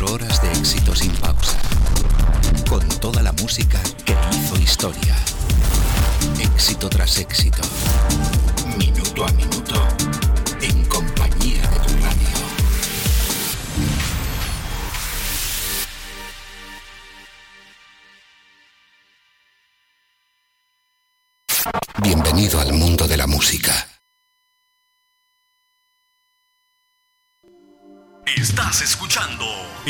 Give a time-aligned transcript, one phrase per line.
[0.00, 1.58] 24 horas de éxito sin pausa.
[2.68, 5.14] Con toda la música que hizo historia.
[6.40, 7.60] Éxito tras éxito.
[8.78, 9.99] Minuto a minuto.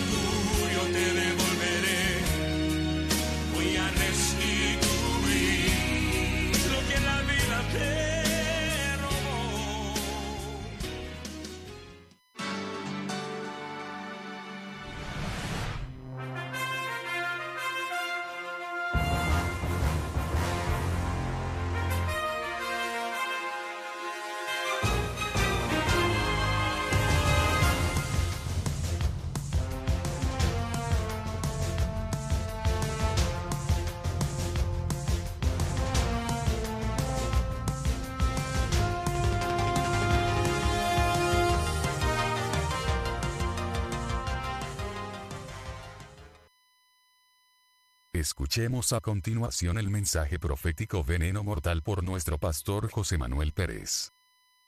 [48.51, 54.11] Escuchemos a continuación el mensaje profético Veneno Mortal por nuestro pastor José Manuel Pérez.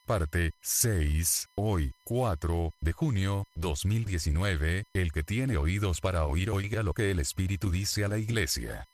[0.06, 6.94] Parte 6, hoy, 4 de junio 2019, el que tiene oídos para oír oiga lo
[6.94, 8.86] que el Espíritu dice a la iglesia.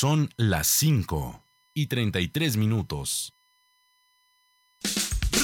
[0.00, 1.44] Son las 5
[1.74, 3.34] y 33 minutos.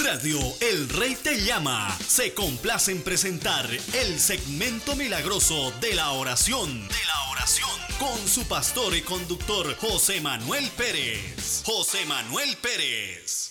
[0.03, 1.95] Radio El Rey te llama.
[1.99, 6.89] Se complace en presentar el segmento milagroso de la oración.
[6.89, 7.69] De la oración.
[7.99, 11.63] Con su pastor y conductor José Manuel Pérez.
[11.67, 13.46] José Manuel Pérez.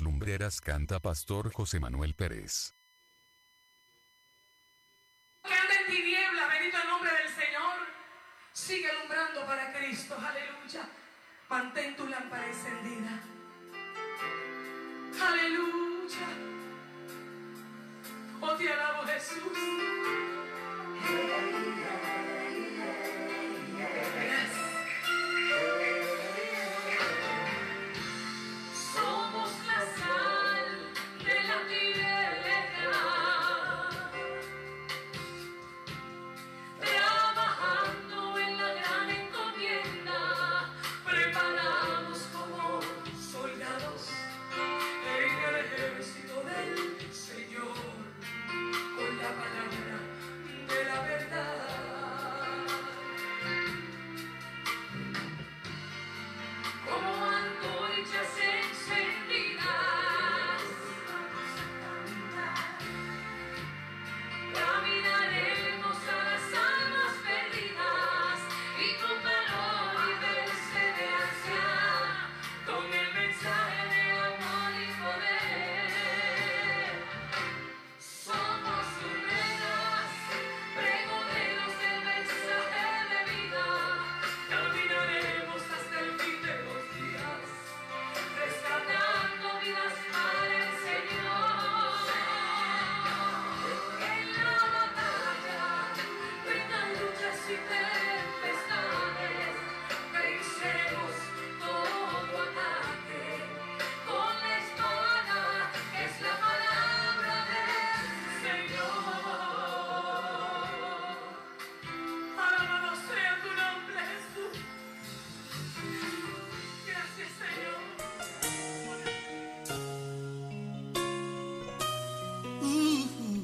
[0.00, 2.77] Lumbreras canta Pastor José Manuel Pérez.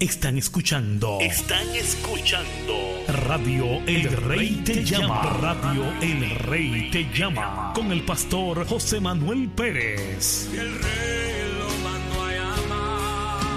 [0.04, 1.18] Están escuchando.
[1.18, 2.74] Están escuchando.
[3.08, 5.22] Radio El, Rey, te, llama.
[5.22, 5.38] llama.
[5.40, 7.72] Radio El Rey te llama.
[7.74, 10.50] Con el pastor José Manuel Pérez.
[10.52, 11.13] El Rey.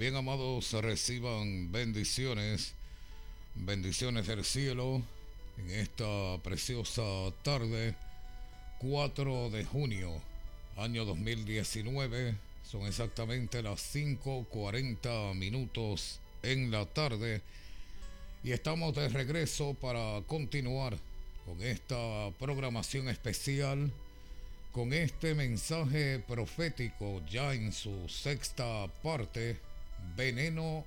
[0.00, 2.72] Bien amados, reciban bendiciones,
[3.54, 5.02] bendiciones del cielo
[5.58, 7.02] en esta preciosa
[7.42, 7.94] tarde,
[8.78, 10.10] 4 de junio,
[10.78, 12.34] año 2019.
[12.64, 17.42] Son exactamente las 5.40 minutos en la tarde
[18.42, 20.96] y estamos de regreso para continuar
[21.44, 23.92] con esta programación especial,
[24.72, 29.58] con este mensaje profético ya en su sexta parte,
[30.16, 30.84] veneno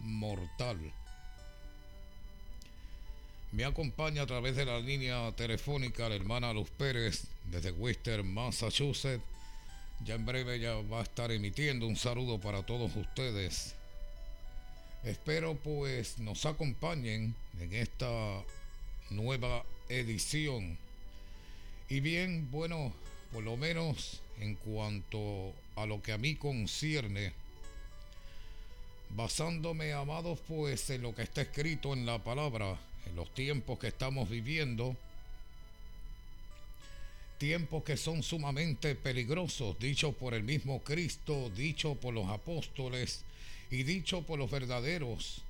[0.00, 0.78] mortal.
[3.52, 9.22] Me acompaña a través de la línea telefónica la hermana Luz Pérez desde Worcester, Massachusetts.
[10.04, 13.74] Ya en breve ya va a estar emitiendo un saludo para todos ustedes.
[15.04, 18.42] Espero pues nos acompañen en esta
[19.10, 20.76] nueva edición.
[21.88, 22.92] Y bien, bueno,
[23.32, 27.32] por lo menos en cuanto a lo que a mí concierne,
[29.14, 33.88] basándome, amados, pues en lo que está escrito en la palabra, en los tiempos que
[33.88, 34.96] estamos viviendo,
[37.38, 43.22] tiempos que son sumamente peligrosos, dicho por el mismo Cristo, dicho por los apóstoles
[43.70, 45.42] y dicho por los verdaderos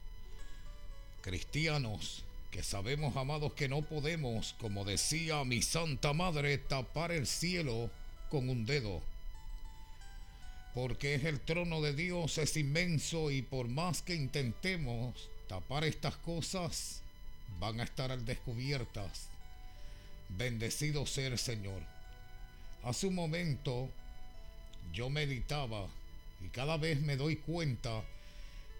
[1.22, 7.90] cristianos, que sabemos, amados, que no podemos, como decía mi Santa Madre, tapar el cielo
[8.30, 9.00] con un dedo.
[10.74, 16.16] Porque es el trono de Dios, es inmenso y por más que intentemos tapar estas
[16.16, 17.00] cosas,
[17.60, 19.28] van a estar al descubiertas.
[20.30, 21.80] Bendecido sea el Señor.
[22.82, 23.88] Hace un momento
[24.92, 25.86] yo meditaba
[26.44, 28.02] y cada vez me doy cuenta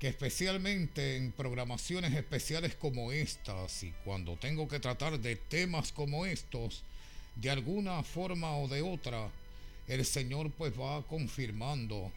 [0.01, 6.27] que especialmente en programaciones especiales como estas y cuando tengo que tratar de temas como
[6.27, 6.83] estos,
[7.37, 9.31] de alguna forma o de otra,
[9.89, 12.11] el Señor pues va confirmando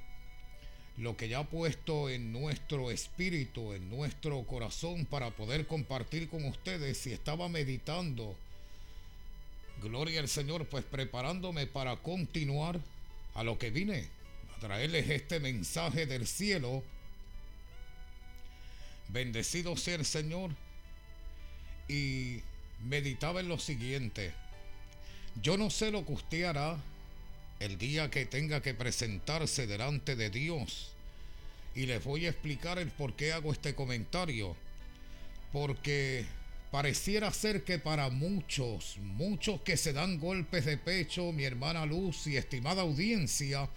[0.98, 6.44] lo que ya ha puesto en nuestro espíritu, en nuestro corazón para poder compartir con
[6.46, 8.36] ustedes y estaba meditando.
[9.82, 12.80] Gloria al Señor, pues preparándome para continuar
[13.36, 14.08] a lo que vine,
[14.56, 16.84] a traerles este mensaje del cielo.
[19.10, 20.50] Bendecido sea el Señor.
[21.88, 22.42] Y
[22.84, 24.34] meditaba en lo siguiente.
[25.42, 26.78] Yo no sé lo que usted hará
[27.60, 30.92] el día que tenga que presentarse delante de Dios.
[31.76, 34.56] Y les voy a explicar el por qué hago este comentario.
[35.52, 36.26] Porque
[36.72, 42.28] pareciera ser que para muchos, muchos que se dan golpes de pecho, mi hermana Luz
[42.28, 43.70] y estimada audiencia,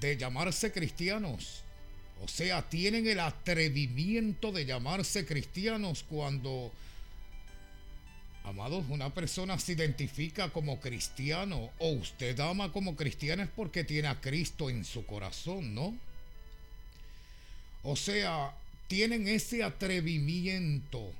[0.00, 1.62] de llamarse cristianos.
[2.22, 6.72] O sea, tienen el atrevimiento de llamarse cristianos cuando
[8.44, 14.08] Amados, una persona se identifica como cristiano o usted ama como cristiano es porque tiene
[14.08, 15.94] a Cristo en su corazón, ¿no?
[17.84, 18.52] O sea,
[18.88, 21.12] tienen ese atrevimiento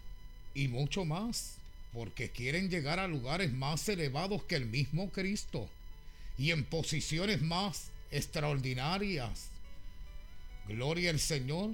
[0.55, 1.57] y mucho más
[1.93, 5.69] porque quieren llegar a lugares más elevados que el mismo Cristo
[6.38, 9.49] y en posiciones más extraordinarias.
[10.67, 11.71] Gloria al Señor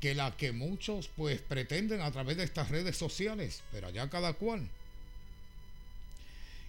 [0.00, 4.34] que la que muchos pues pretenden a través de estas redes sociales, pero allá cada
[4.34, 4.68] cual.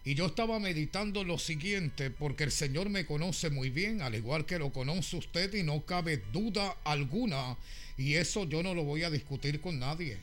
[0.06, 4.46] Y yo estaba meditando lo siguiente, porque el Señor me conoce muy bien, al igual
[4.46, 7.58] que lo conoce usted, y no cabe duda alguna,
[7.98, 10.18] y eso yo no lo voy a discutir con nadie,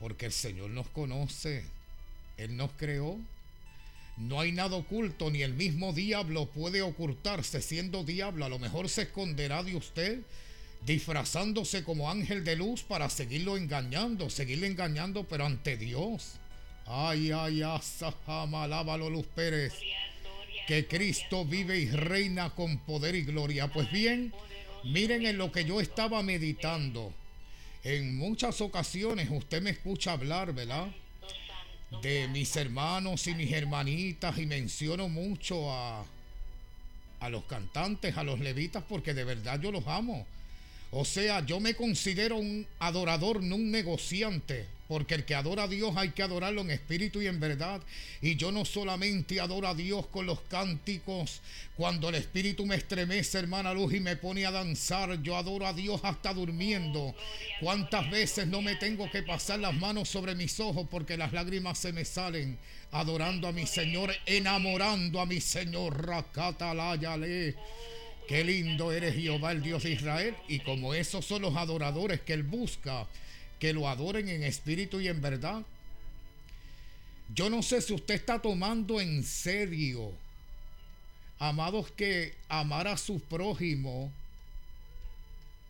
[0.00, 1.64] porque el Señor nos conoce,
[2.36, 3.16] Él nos creó.
[4.16, 8.88] No hay nada oculto, ni el mismo diablo puede ocultarse siendo diablo, a lo mejor
[8.88, 10.18] se esconderá de usted
[10.86, 16.34] disfrazándose como ángel de luz para seguirlo engañando, seguirle engañando, pero ante Dios.
[16.86, 19.74] Ay, ay, asahama, alábalo Luz Pérez.
[20.66, 23.68] Que Cristo vive y reina con poder y gloria.
[23.68, 24.32] Pues bien,
[24.84, 27.12] miren en lo que yo estaba meditando.
[27.84, 30.88] En muchas ocasiones usted me escucha hablar, ¿verdad?
[32.02, 36.04] De mis hermanos y mis hermanitas y menciono mucho a,
[37.20, 40.26] a los cantantes, a los levitas, porque de verdad yo los amo
[40.92, 45.68] o sea, yo me considero un adorador, no un negociante, porque el que adora a
[45.68, 47.80] Dios hay que adorarlo en espíritu y en verdad.
[48.20, 51.42] Y yo no solamente adoro a Dios con los cánticos,
[51.76, 55.72] cuando el espíritu me estremece, hermana Luz, y me pone a danzar, yo adoro a
[55.72, 57.14] Dios hasta durmiendo.
[57.60, 61.78] ¿Cuántas veces no me tengo que pasar las manos sobre mis ojos porque las lágrimas
[61.78, 62.58] se me salen?
[62.90, 67.54] Adorando a mi Señor, enamorando a mi Señor, Rakatalayale.
[68.30, 70.36] Qué lindo eres Jehová, el Dios de Israel.
[70.46, 73.08] Y como esos son los adoradores que Él busca,
[73.58, 75.62] que lo adoren en espíritu y en verdad.
[77.34, 80.12] Yo no sé si usted está tomando en serio
[81.40, 84.12] Amados, que amar a su prójimo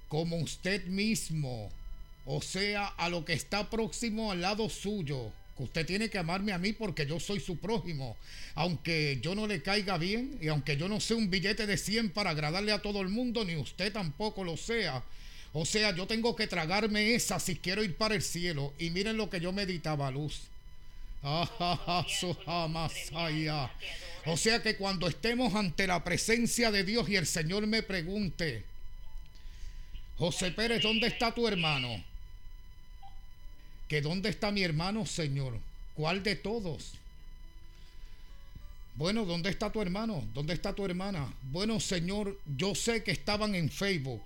[0.09, 1.71] como usted mismo,
[2.27, 6.59] o sea, a lo que está próximo al lado suyo, usted tiene que amarme a
[6.59, 8.17] mí porque yo soy su prójimo,
[8.55, 12.11] aunque yo no le caiga bien y aunque yo no sea un billete de 100
[12.11, 15.03] para agradarle a todo el mundo, ni usted tampoco lo sea.
[15.53, 18.73] O sea, yo tengo que tragarme esa si quiero ir para el cielo.
[18.79, 20.43] Y miren lo que yo meditaba, luz.
[24.27, 28.65] O sea que cuando estemos ante la presencia de Dios y el Señor me pregunte,
[30.17, 32.05] José Pérez, ¿dónde está tu hermano?
[33.91, 35.59] ¿Que dónde está mi hermano, Señor?
[35.97, 36.93] ¿Cuál de todos?
[38.95, 40.25] Bueno, ¿dónde está tu hermano?
[40.33, 41.35] ¿Dónde está tu hermana?
[41.51, 44.23] Bueno, Señor, yo sé que estaban en Facebook.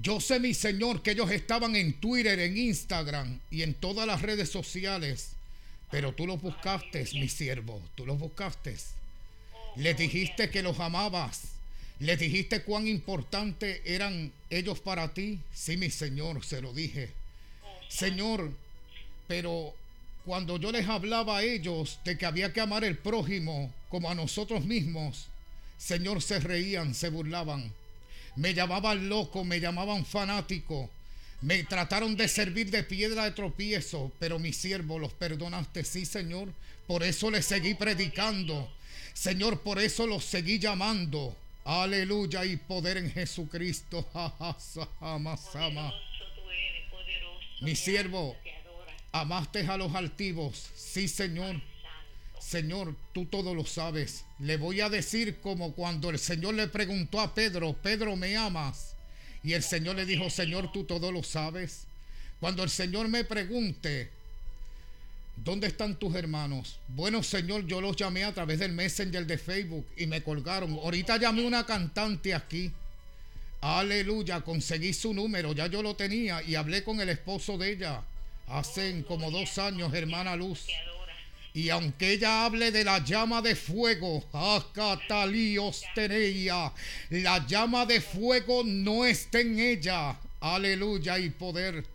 [0.00, 4.22] Yo sé, mi Señor, que ellos estaban en Twitter, en Instagram y en todas las
[4.22, 5.32] redes sociales.
[5.90, 7.78] Pero tú los buscaste, mi siervo.
[7.94, 8.74] Tú los buscaste.
[9.76, 11.42] Les dijiste que los amabas.
[11.98, 15.40] ¿Les dijiste cuán importante eran ellos para ti?
[15.52, 17.12] Sí, mi Señor, se lo dije.
[17.94, 18.50] Señor,
[19.28, 19.72] pero
[20.24, 24.16] cuando yo les hablaba a ellos de que había que amar el prójimo como a
[24.16, 25.28] nosotros mismos,
[25.78, 27.72] Señor, se reían, se burlaban.
[28.34, 30.90] Me llamaban loco, me llamaban fanático.
[31.40, 36.48] Me trataron de servir de piedra de tropiezo, pero mi siervo los perdonaste, sí, Señor.
[36.88, 38.72] Por eso les seguí predicando.
[39.12, 41.36] Señor, por eso los seguí llamando.
[41.64, 44.04] Aleluya y poder en Jesucristo.
[47.60, 48.36] Mi siervo,
[49.12, 50.70] amaste a los altivos.
[50.74, 51.60] Sí, Señor.
[52.40, 54.24] Señor, tú todo lo sabes.
[54.38, 58.94] Le voy a decir como cuando el Señor le preguntó a Pedro, Pedro, ¿me amas?
[59.42, 61.86] Y el Señor le dijo, Señor, tú todo lo sabes.
[62.40, 64.10] Cuando el Señor me pregunte,
[65.36, 66.78] ¿Dónde están tus hermanos?
[66.88, 70.72] Bueno, Señor, yo los llamé a través del Messenger de Facebook y me colgaron.
[70.74, 72.70] Ahorita llamé una cantante aquí.
[73.66, 78.02] Aleluya, conseguí su número, ya yo lo tenía y hablé con el esposo de ella
[78.46, 80.66] hace como dos años, hermana Luz.
[81.54, 84.22] Y aunque ella hable de la llama de fuego,
[85.94, 86.74] teneía,
[87.08, 90.14] la llama de fuego no está en ella.
[90.40, 91.86] Aleluya y poder.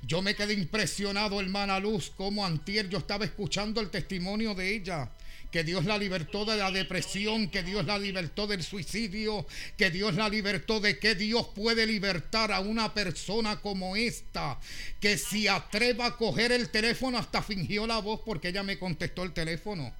[0.00, 5.10] Yo me quedé impresionado, hermana Luz, como antier yo estaba escuchando el testimonio de ella
[5.50, 10.14] que Dios la libertó de la depresión, que Dios la libertó del suicidio, que Dios
[10.14, 14.60] la libertó de que Dios puede libertar a una persona como esta,
[15.00, 19.22] que si atreva a coger el teléfono hasta fingió la voz porque ella me contestó
[19.22, 19.94] el teléfono.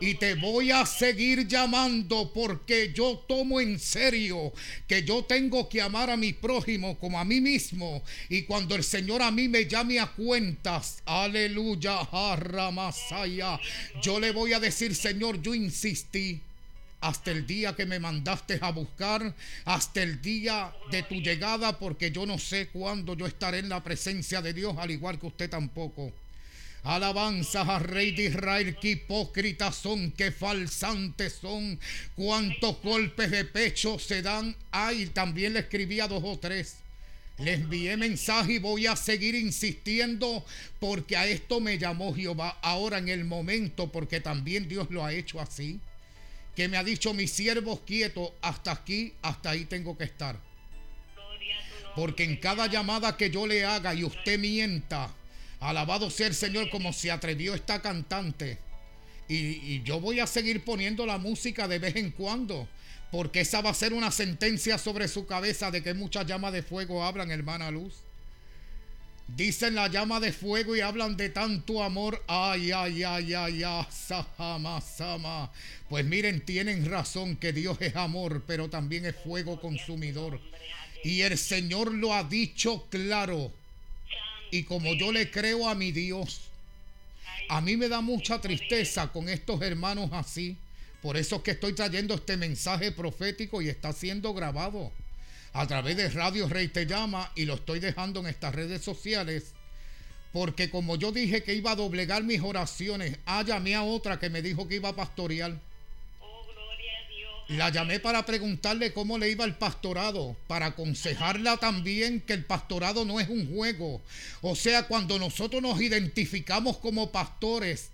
[0.00, 4.52] Y te voy a seguir llamando porque yo tomo en serio
[4.86, 8.02] que yo tengo que amar a mi prójimo como a mí mismo.
[8.28, 12.06] Y cuando el Señor a mí me llame a cuentas, aleluya,
[12.72, 13.58] Masaya,
[14.02, 16.40] yo le voy a decir, Señor, yo insistí
[17.00, 22.10] hasta el día que me mandaste a buscar, hasta el día de tu llegada, porque
[22.10, 25.48] yo no sé cuándo yo estaré en la presencia de Dios, al igual que usted
[25.48, 26.12] tampoco.
[26.86, 31.80] Alabanzas al Rey de Israel, que hipócritas son, que falsantes son,
[32.14, 34.54] cuántos golpes de pecho se dan.
[34.70, 36.76] Ay, también le escribí a dos o tres.
[37.38, 40.44] Le envié mensaje y voy a seguir insistiendo
[40.78, 45.12] porque a esto me llamó Jehová ahora en el momento, porque también Dios lo ha
[45.12, 45.80] hecho así.
[46.54, 50.38] Que me ha dicho mis siervos quietos, hasta aquí, hasta ahí tengo que estar.
[51.96, 55.12] Porque en cada llamada que yo le haga y usted mienta,
[55.60, 58.58] Alabado sea el Señor como se atrevió esta cantante.
[59.28, 62.68] Y, yo voy a seguir poniendo la música de vez en cuando.
[63.10, 66.62] Porque esa va a ser una sentencia sobre su cabeza de que muchas llamas de
[66.62, 67.94] fuego hablan, hermana Luz.
[69.28, 72.22] Dicen la llama de fuego y hablan de tanto amor.
[72.28, 75.50] Ay, ay, ay, ay, ay, sama, sama.
[75.88, 80.40] Pues miren, tienen razón que Dios es amor, pero también es fuego consumidor.
[81.02, 83.52] Y el Señor lo ha dicho claro.
[84.50, 86.40] Y como yo le creo a mi Dios,
[87.48, 90.56] a mí me da mucha tristeza con estos hermanos así.
[91.02, 94.90] Por eso es que estoy trayendo este mensaje profético y está siendo grabado
[95.52, 99.52] a través de Radio Rey Te Llama y lo estoy dejando en estas redes sociales.
[100.32, 104.28] Porque como yo dije que iba a doblegar mis oraciones, ah, llamé a otra que
[104.28, 105.58] me dijo que iba a pastorear.
[107.48, 113.04] La llamé para preguntarle cómo le iba el pastorado, para aconsejarla también que el pastorado
[113.04, 114.02] no es un juego.
[114.42, 117.90] O sea, cuando nosotros nos identificamos como pastores,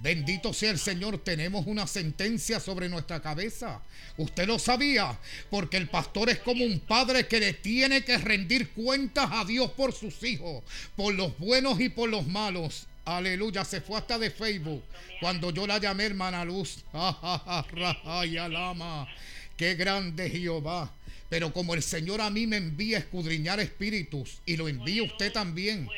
[0.00, 3.82] Bendito sea el Señor, tenemos una sentencia sobre nuestra cabeza.
[4.16, 5.18] Usted lo sabía,
[5.50, 9.72] porque el pastor es como un padre que le tiene que rendir cuentas a Dios
[9.72, 10.62] por sus hijos,
[10.94, 12.86] por los buenos y por los malos.
[13.08, 14.82] Aleluya, se fue hasta de Facebook.
[15.18, 16.84] Cuando yo la llamé hermana Luz.
[18.04, 19.08] Ay, alama.
[19.56, 20.92] Qué grande Jehová.
[21.30, 25.32] Pero como el Señor a mí me envía a escudriñar espíritus y lo envía usted
[25.32, 25.88] también,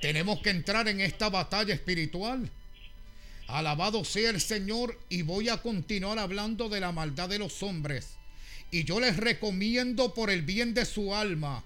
[0.00, 2.48] tenemos que entrar en esta batalla espiritual.
[3.48, 8.10] Alabado sea el Señor y voy a continuar hablando de la maldad de los hombres.
[8.70, 11.64] Y yo les recomiendo por el bien de su alma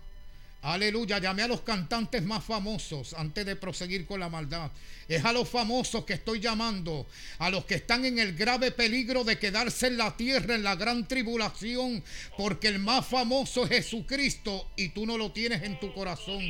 [0.67, 4.73] Aleluya, llamé a los cantantes más famosos antes de proseguir con la maldad.
[5.07, 7.07] Es a los famosos que estoy llamando,
[7.39, 10.75] a los que están en el grave peligro de quedarse en la tierra en la
[10.75, 12.03] gran tribulación,
[12.37, 16.43] porque el más famoso es Jesucristo y tú no lo tienes en tu corazón.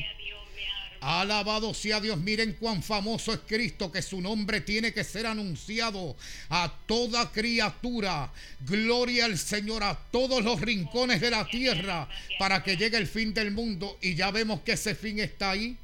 [1.01, 6.17] Alabado sea Dios, miren cuán famoso es Cristo, que su nombre tiene que ser anunciado
[6.49, 8.33] a toda criatura.
[8.61, 13.33] Gloria al Señor a todos los rincones de la tierra para que llegue el fin
[13.35, 13.99] del mundo.
[14.01, 15.77] Y ya vemos que ese fin está ahí.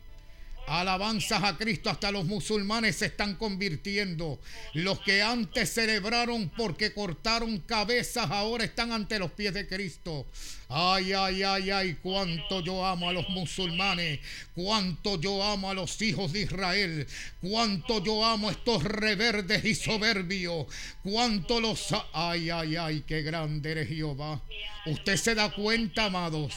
[0.72, 4.40] Alabanzas a Cristo, hasta los musulmanes se están convirtiendo.
[4.72, 10.26] Los que antes celebraron porque cortaron cabezas, ahora están ante los pies de Cristo.
[10.70, 14.20] Ay, ay, ay, ay, cuánto yo amo a los musulmanes,
[14.54, 17.06] cuánto yo amo a los hijos de Israel,
[17.42, 20.68] cuánto yo amo a estos reverdes y soberbios,
[21.02, 21.88] cuánto los...
[22.14, 24.40] Ay, ay, ay, qué grande eres Jehová.
[24.86, 26.54] Usted se da cuenta, amados.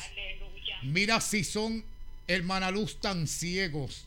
[0.83, 1.83] Mira si son
[2.27, 4.05] hermana Luz, tan ciegos?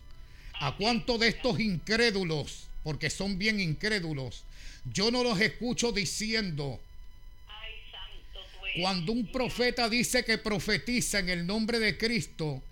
[0.60, 4.42] ¿A cuánto de estos incrédulos, porque son bien incrédulos,
[4.92, 6.80] yo no los escucho diciendo,
[8.80, 12.62] cuando un profeta dice que profetiza en el nombre de Cristo,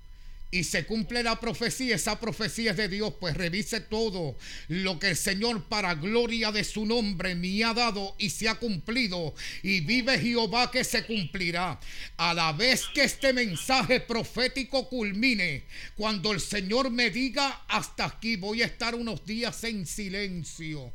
[0.57, 4.37] y se cumple la profecía, esa profecía es de Dios, pues revise todo
[4.69, 8.55] lo que el Señor para gloria de su nombre me ha dado y se ha
[8.55, 9.35] cumplido.
[9.63, 11.79] Y vive Jehová que se cumplirá.
[12.17, 15.65] A la vez que este mensaje profético culmine,
[15.95, 20.91] cuando el Señor me diga hasta aquí, voy a estar unos días en silencio.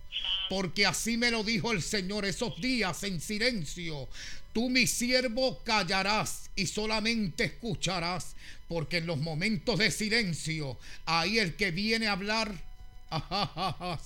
[0.49, 4.09] Porque así me lo dijo el Señor, esos días en silencio.
[4.53, 8.35] Tú, mi siervo, callarás y solamente escucharás
[8.71, 12.55] porque en los momentos de silencio, ahí el que viene a hablar,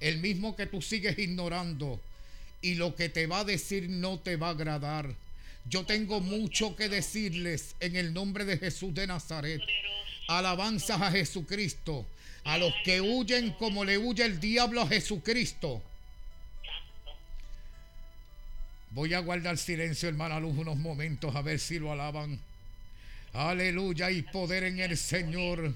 [0.00, 2.00] el mismo que tú sigues ignorando,
[2.60, 5.14] y lo que te va a decir no te va a agradar.
[5.64, 9.62] Yo tengo mucho que decirles en el nombre de Jesús de Nazaret.
[10.26, 12.04] Alabanzas a Jesucristo.
[12.42, 15.80] A los que huyen como le huye el diablo a Jesucristo.
[18.90, 22.40] Voy a guardar silencio, hermana Luz, unos momentos a ver si lo alaban.
[23.32, 25.74] Aleluya, y poder en el Señor.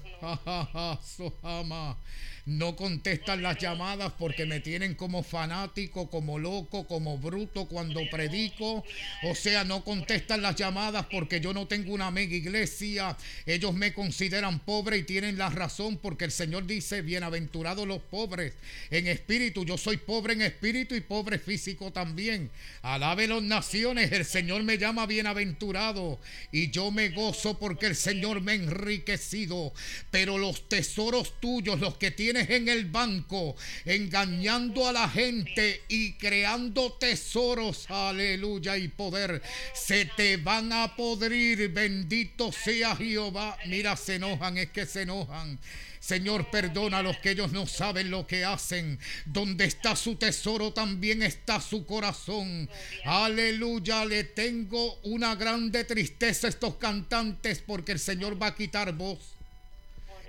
[2.47, 8.85] No contestan las llamadas porque me tienen como fanático, como loco, como bruto cuando predico.
[9.23, 13.17] O sea, no contestan las llamadas porque yo no tengo una mega iglesia.
[13.45, 18.53] Ellos me consideran pobre y tienen la razón porque el Señor dice, bienaventurados los pobres
[18.91, 19.65] en espíritu.
[19.65, 22.49] Yo soy pobre en espíritu y pobre físico también.
[22.81, 26.17] Alabe las naciones, el Señor me llama bienaventurado
[26.53, 29.73] y yo me gozo porque el Señor me ha enriquecido.
[30.11, 33.55] Pero los tesoros tuyos, los que tienen en el banco,
[33.85, 39.41] engañando a la gente y creando tesoros, aleluya, y poder,
[39.73, 43.57] se te van a podrir, bendito sea Jehová.
[43.65, 45.59] Mira, se enojan, es que se enojan.
[46.07, 48.97] Señor, perdona a los que ellos no saben lo que hacen.
[49.25, 52.69] Donde está su tesoro, también está su corazón.
[53.03, 58.93] Aleluya, le tengo una grande tristeza a estos cantantes porque el Señor va a quitar
[58.93, 59.19] voz.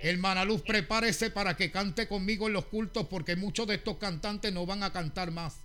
[0.03, 4.53] Hermana Luz, prepárese para que cante conmigo en los cultos porque muchos de estos cantantes
[4.53, 5.59] no van a cantar más.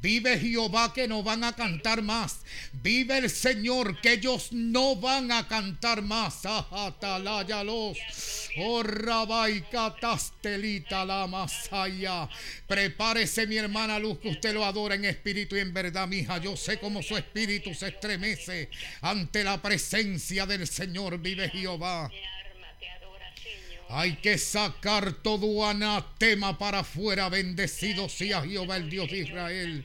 [0.00, 2.40] Vive Jehová que no van a cantar más.
[2.72, 6.46] Vive el Señor que ellos no van a cantar más.
[6.46, 7.98] Ajataláyalos.
[8.56, 12.26] Oh Rabai Catastelita la Masaya.
[12.66, 16.38] Prepárese mi hermana Luz que usted lo adora en espíritu y en verdad, mija.
[16.38, 18.70] Yo sé cómo su espíritu se estremece
[19.02, 21.18] ante la presencia del Señor.
[21.18, 22.10] Vive Jehová.
[23.94, 27.28] Hay que sacar todo anatema para afuera.
[27.28, 29.84] Bendecido sea Jehová, el Dios de Israel.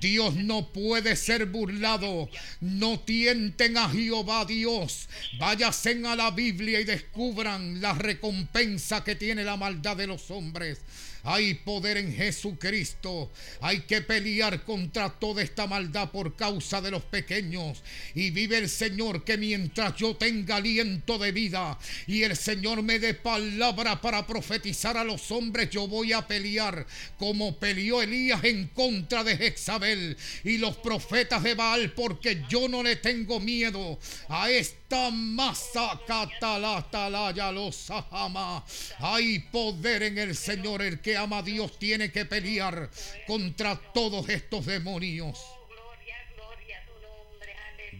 [0.00, 2.28] Dios no puede ser burlado.
[2.60, 5.08] No tienten a Jehová Dios.
[5.38, 10.80] Váyanse a la Biblia y descubran la recompensa que tiene la maldad de los hombres.
[11.24, 13.32] Hay poder en Jesucristo.
[13.60, 17.82] Hay que pelear contra toda esta maldad por causa de los pequeños.
[18.14, 22.98] Y vive el Señor que mientras yo tenga aliento de vida y el Señor me
[22.98, 26.86] dé palabra para profetizar a los hombres, yo voy a pelear
[27.18, 32.82] como peleó Elías en contra de Jezabel y los profetas de Baal, porque yo no
[32.82, 38.64] le tengo miedo a esta masa catalatalaya los ama.
[38.98, 42.90] Hay poder en el Señor, el que ama a Dios tiene que pelear
[43.26, 45.38] contra todos estos demonios.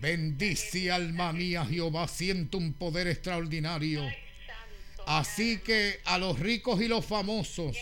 [0.00, 4.03] Bendice alma mía Jehová, siento un poder extraordinario.
[5.07, 7.77] Así que a los ricos y los famosos,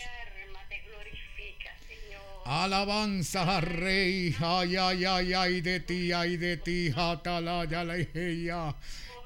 [2.45, 8.75] alabanza al rey, ay, ay, ay, ay de ti, ay de ti, atalaya la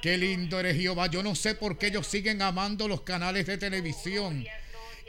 [0.02, 1.08] Qué lindo eres Jehová.
[1.08, 4.46] Yo no sé por qué ellos siguen amando los canales de televisión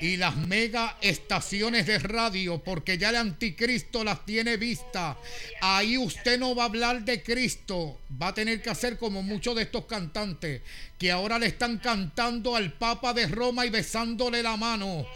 [0.01, 5.19] y las mega estaciones de radio, porque ya el anticristo las tiene vista.
[5.61, 9.57] Ahí usted no va a hablar de Cristo, va a tener que hacer como muchos
[9.57, 10.63] de estos cantantes
[10.99, 15.07] que ahora le están cantando al Papa de Roma y besándole la mano.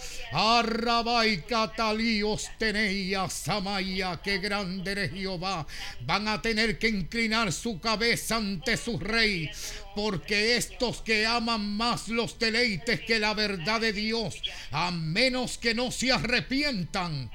[1.27, 5.67] y catalíos teneía Samaya, qué grande eres Jehová.
[6.07, 9.51] Van a tener que inclinar su cabeza ante su rey,
[9.97, 14.41] porque estos que aman más los deleites que la verdad de Dios,
[14.71, 17.31] a menos que no se arrepientan,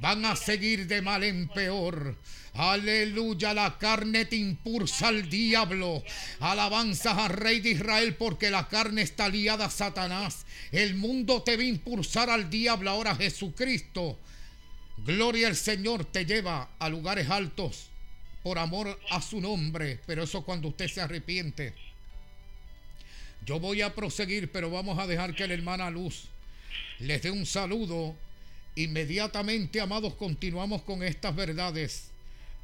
[0.00, 2.16] van a seguir de mal en peor.
[2.54, 6.04] Aleluya, la carne te impulsa al diablo.
[6.40, 10.46] Alabanzas al rey de Israel porque la carne está liada a Satanás.
[10.70, 12.90] El mundo te va a impulsar al diablo.
[12.90, 14.18] Ahora Jesucristo,
[14.98, 17.88] gloria al Señor, te lleva a lugares altos
[18.44, 19.98] por amor a su nombre.
[20.06, 21.74] Pero eso cuando usted se arrepiente.
[23.44, 26.28] Yo voy a proseguir, pero vamos a dejar que la hermana Luz
[27.00, 28.16] les dé un saludo.
[28.76, 32.10] Inmediatamente, amados, continuamos con estas verdades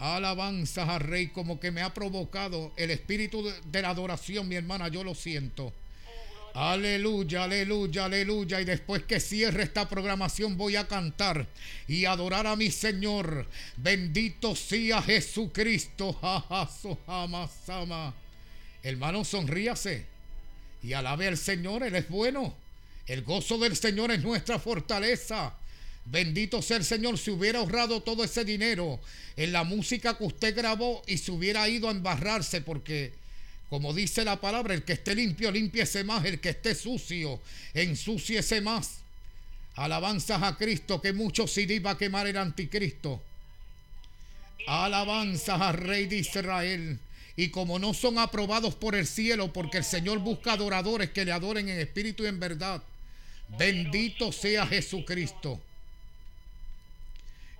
[0.01, 4.89] alabanzas al Rey, como que me ha provocado el espíritu de, la adoración, mi hermana,
[4.89, 5.73] yo lo siento.
[6.55, 8.61] Aleluya, aleluya, aleluya.
[8.61, 11.47] Y después que cierre esta programación voy a cantar
[11.87, 13.47] y adorar a mi Señor.
[13.77, 16.19] Bendito sea Jesucristo.
[18.83, 20.07] Hermano, sonríase
[20.83, 21.85] y alabe al Señor.
[21.85, 22.55] Él es bueno.
[23.07, 25.55] El gozo del Señor es nuestra fortaleza.
[26.11, 28.99] Bendito sea el Señor si hubiera ahorrado todo ese dinero
[29.37, 33.13] en la música que usted grabó y se hubiera ido a embarrarse porque,
[33.69, 37.41] como dice la palabra, el que esté limpio, limpiese más, el que esté sucio,
[37.75, 38.99] ensúciese más.
[39.77, 43.23] Alabanzas a Cristo, que mucho CD va a quemar el anticristo.
[44.67, 46.99] Alabanzas al Rey de Israel.
[47.37, 51.31] Y como no son aprobados por el cielo, porque el Señor busca adoradores que le
[51.31, 52.83] adoren en espíritu y en verdad.
[53.57, 55.61] Bendito sea Jesucristo.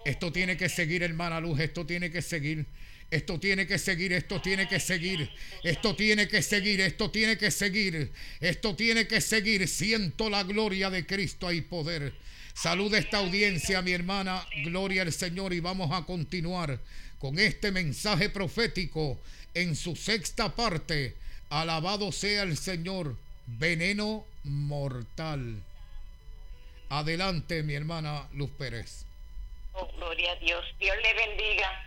[0.05, 2.67] Esto tiene que seguir, hermana Luz, esto tiene que seguir.
[3.11, 5.29] Esto tiene que seguir, esto tiene que seguir,
[5.65, 9.67] esto tiene que seguir, esto tiene que seguir, esto tiene que seguir.
[9.67, 12.15] Siento la gloria de Cristo, hay poder.
[12.55, 16.79] Saluda esta audiencia, mi hermana, gloria al Señor y vamos a continuar
[17.19, 19.21] con este mensaje profético
[19.55, 21.17] en su sexta parte.
[21.49, 25.65] Alabado sea el Señor, veneno mortal.
[26.91, 29.10] Adelante, mi hermana Luz Pérez.
[29.73, 30.65] Oh, gloria a Dios.
[30.79, 31.87] Dios le bendiga.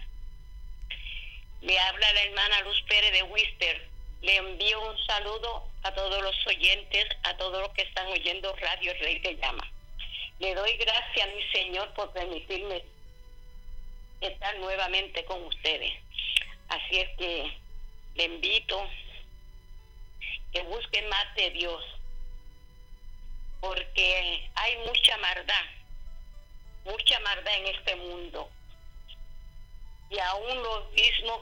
[1.62, 3.88] Le habla la hermana Luz Pérez de Wister.
[4.22, 8.94] Le envío un saludo a todos los oyentes, a todos los que están oyendo Radio
[9.02, 9.70] Rey de Llama.
[10.40, 12.84] Le doy gracias a mi Señor por permitirme
[14.22, 15.94] estar nuevamente con ustedes.
[16.70, 17.58] Así es que
[18.16, 18.90] le invito
[20.54, 21.84] que busquen más de Dios,
[23.60, 25.66] porque hay mucha maldad
[26.86, 28.50] mucha maldad en este mundo.
[30.10, 31.42] Y aún los mismos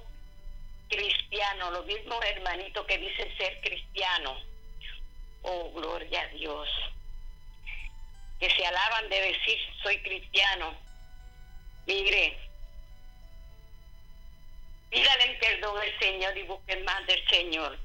[0.90, 4.44] cristianos, los mismos hermanitos que dicen ser cristianos,
[5.42, 6.70] oh gloria a Dios,
[8.40, 10.76] que se alaban de decir soy cristiano.
[11.86, 12.38] Mire,
[14.90, 17.78] pídale perdón al Señor y busquen más del Señor.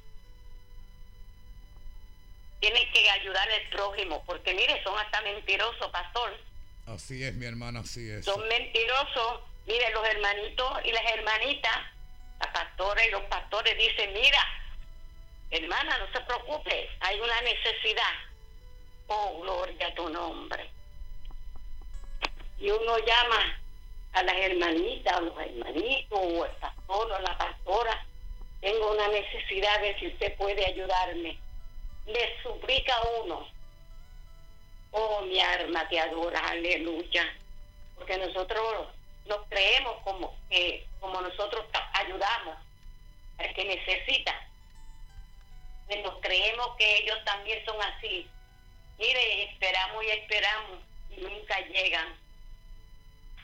[2.61, 6.46] Tienen que ayudar al prójimo, porque mire, son hasta mentirosos, pastor
[6.87, 8.25] Así es, mi hermana, así es.
[8.25, 9.41] Son mentirosos.
[9.67, 11.77] Mire, los hermanitos y las hermanitas,
[12.39, 14.39] la pastora y los pastores dicen, mira,
[15.51, 18.13] hermana, no se preocupe, hay una necesidad.
[19.09, 20.71] Oh, gloria a tu nombre.
[22.59, 23.61] Y uno llama
[24.13, 28.07] a las hermanitas, a los hermanitos, o el pastor, o la pastora,
[28.61, 31.37] tengo una necesidad de si usted puede ayudarme.
[32.07, 32.95] Le suplica
[33.25, 33.56] uno
[34.99, 37.31] Oh, mi alma te adora, aleluya.
[37.97, 38.89] Porque nosotros
[39.27, 42.57] nos creemos como que como nosotros ayudamos
[43.37, 44.35] al que necesita.
[45.87, 48.27] Pues nos creemos que ellos también son así.
[48.99, 50.79] Mire, esperamos y esperamos
[51.11, 52.17] y nunca llegan.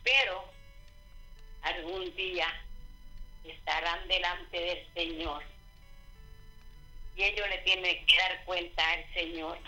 [0.03, 0.45] Pero
[1.61, 2.49] algún día
[3.45, 5.45] estarán delante del Señor.
[7.15, 9.59] Y ellos le tienen que dar cuenta al Señor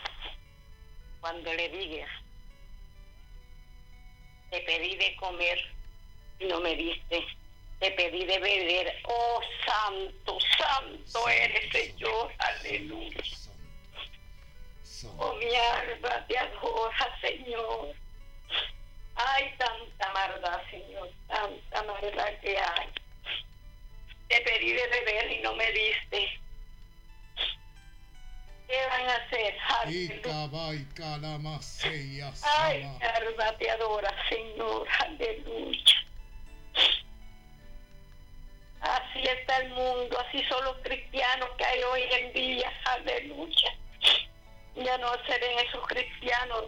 [1.25, 2.07] cuando le diga,
[4.51, 5.59] te pedí de comer
[6.39, 7.25] y no me diste,
[7.81, 13.23] te pedí de beber, oh santo, santo eres Señor, aleluya.
[15.17, 17.95] Oh mi alma te adora, Señor.
[19.15, 22.89] Hay tanta maldad, Señor, tanta maldad que hay.
[24.29, 26.39] Te pedí de beber y no me diste.
[28.69, 29.55] ¿Qué van a hacer?
[32.59, 35.95] Ay, alma te adora, Señor, aleluya.
[38.81, 43.75] Así está el mundo, así son los cristianos que hay hoy en día, aleluya.
[44.77, 46.65] Ya no serán esos cristianos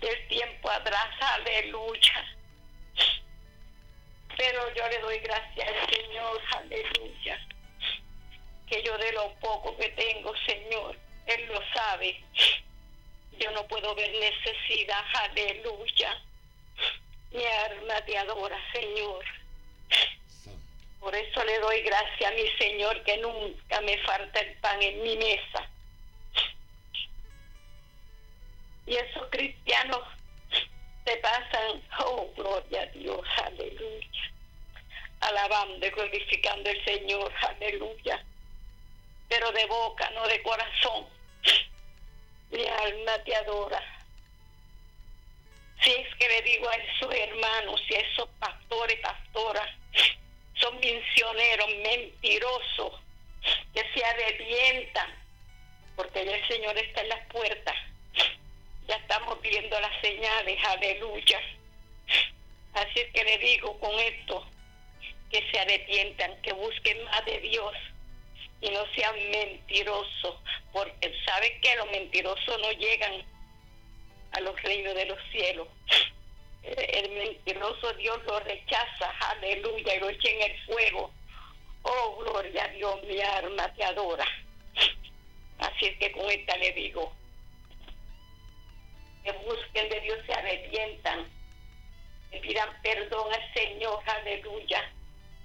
[0.00, 2.24] del tiempo atrás, aleluya.
[4.36, 7.46] Pero yo le doy gracias al Señor, aleluya.
[8.68, 12.20] Que yo de lo poco que tengo, Señor, Él lo sabe.
[13.38, 16.22] Yo no puedo ver necesidad, aleluya.
[17.32, 19.24] Mi alma te adora, Señor.
[21.00, 25.02] Por eso le doy gracias a mi Señor que nunca me falta el pan en
[25.02, 25.70] mi mesa.
[28.86, 30.00] Y esos cristianos
[31.04, 34.32] se pasan, oh, gloria a Dios, aleluya.
[35.20, 38.24] Alabando y glorificando al Señor, aleluya.
[39.28, 41.06] Pero de boca, no de corazón.
[42.50, 43.82] Mi alma te adora.
[45.82, 49.68] Si es que le digo a esos hermanos y a esos pastores, pastoras,
[50.54, 52.92] son misioneros mentirosos
[53.74, 55.14] que se arrepientan
[55.94, 57.76] porque el Señor está en las puertas
[58.88, 61.40] ya estamos viendo las señales, aleluya.
[62.74, 64.46] Así es que le digo con esto,
[65.30, 67.72] que se arrepientan, que busquen más de Dios
[68.60, 70.36] y no sean mentirosos,
[70.72, 73.22] porque saben que los mentirosos no llegan
[74.32, 75.68] a los reinos de los cielos.
[76.62, 81.10] El mentiroso Dios lo rechaza, aleluya, y lo echa en el fuego.
[81.82, 84.26] Oh, gloria a Dios, mi alma te adora.
[85.58, 87.12] Así es que con esta le digo,
[89.22, 91.26] que busquen de Dios, se arrepientan,
[92.30, 94.92] que pidan perdón al Señor, aleluya,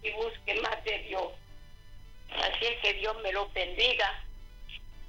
[0.02, 1.32] y busquen más de Dios.
[2.32, 4.26] Así es que Dios me lo bendiga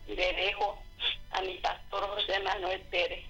[0.08, 0.82] le dejo
[1.32, 3.24] a mi pastor José Manuel Pérez.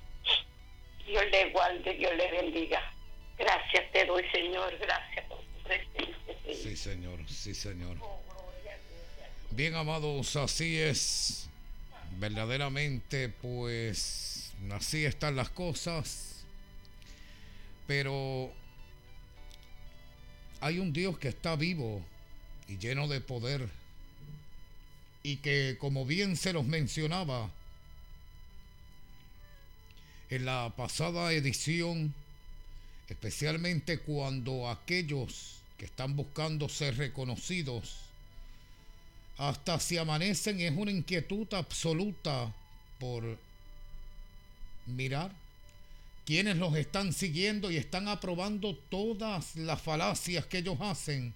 [1.06, 2.80] Dios le guarde, Dios le bendiga.
[3.38, 6.54] Gracias te doy, Señor, gracias por tu presencia.
[6.54, 7.96] Sí, Señor, sí, Señor.
[9.50, 11.48] Bien, amados, así es.
[12.18, 16.44] Verdaderamente, pues así están las cosas.
[17.86, 18.52] Pero
[20.60, 22.02] hay un Dios que está vivo
[22.68, 23.81] y lleno de poder.
[25.22, 27.50] Y que, como bien se los mencionaba
[30.30, 32.14] en la pasada edición,
[33.08, 37.96] especialmente cuando aquellos que están buscando ser reconocidos,
[39.38, 42.52] hasta si amanecen, es una inquietud absoluta
[42.98, 43.38] por
[44.86, 45.32] mirar
[46.24, 51.34] quienes los están siguiendo y están aprobando todas las falacias que ellos hacen.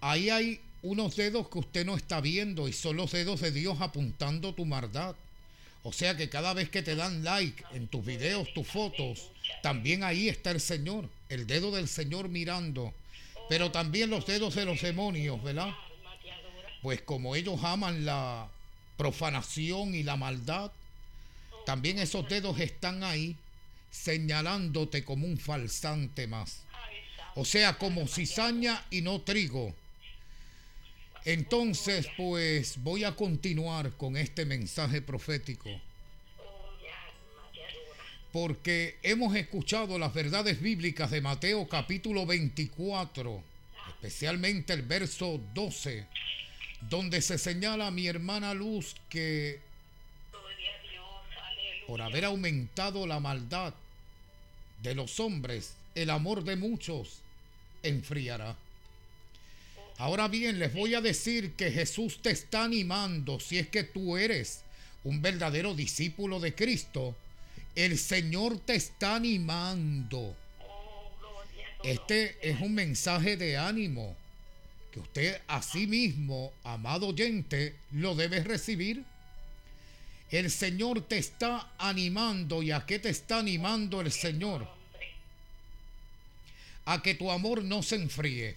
[0.00, 3.80] Ahí hay unos dedos que usted no está viendo y son los dedos de Dios
[3.80, 5.16] apuntando tu maldad.
[5.82, 9.30] O sea que cada vez que te dan like en tus videos, tus fotos,
[9.62, 12.92] también ahí está el Señor, el dedo del Señor mirando.
[13.48, 15.72] Pero también los dedos de los demonios, ¿verdad?
[16.82, 18.48] Pues como ellos aman la
[18.96, 20.72] profanación y la maldad,
[21.64, 23.36] también esos dedos están ahí
[23.90, 26.60] señalándote como un falsante más.
[27.34, 29.74] O sea, como cizaña y no trigo.
[31.26, 35.68] Entonces, pues voy a continuar con este mensaje profético.
[38.32, 43.42] Porque hemos escuchado las verdades bíblicas de Mateo capítulo 24,
[43.88, 46.06] especialmente el verso 12,
[46.88, 49.58] donde se señala a mi hermana Luz que
[51.88, 53.74] por haber aumentado la maldad
[54.80, 57.18] de los hombres, el amor de muchos
[57.82, 58.56] enfriará.
[59.98, 64.16] Ahora bien, les voy a decir que Jesús te está animando si es que tú
[64.16, 64.60] eres
[65.04, 67.14] un verdadero discípulo de Cristo,
[67.74, 70.36] el Señor te está animando.
[71.82, 74.16] Este es un mensaje de ánimo
[74.92, 79.04] que usted a sí mismo, amado oyente, lo debe recibir.
[80.30, 82.62] El Señor te está animando.
[82.62, 84.68] ¿Y a qué te está animando el Señor?
[86.86, 88.56] A que tu amor no se enfríe.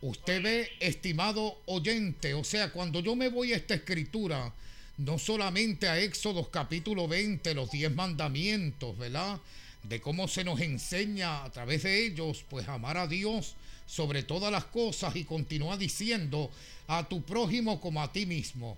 [0.00, 4.52] Usted ve, estimado oyente, o sea, cuando yo me voy a esta escritura,
[4.96, 9.40] no solamente a Éxodo capítulo 20, los diez mandamientos, ¿verdad?
[9.82, 13.54] De cómo se nos enseña a través de ellos, pues amar a Dios
[13.88, 16.50] sobre todas las cosas y continúa diciendo
[16.86, 18.76] a tu prójimo como a ti mismo.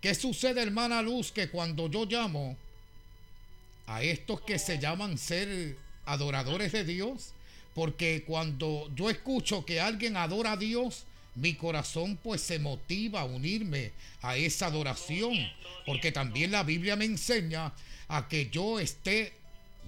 [0.00, 2.56] ¿Qué sucede, hermana Luz, que cuando yo llamo
[3.86, 7.32] a estos que se llaman ser adoradores de Dios,
[7.74, 11.04] porque cuando yo escucho que alguien adora a Dios,
[11.34, 15.34] mi corazón pues se motiva a unirme a esa adoración,
[15.86, 17.72] porque también la Biblia me enseña
[18.08, 19.32] a que yo esté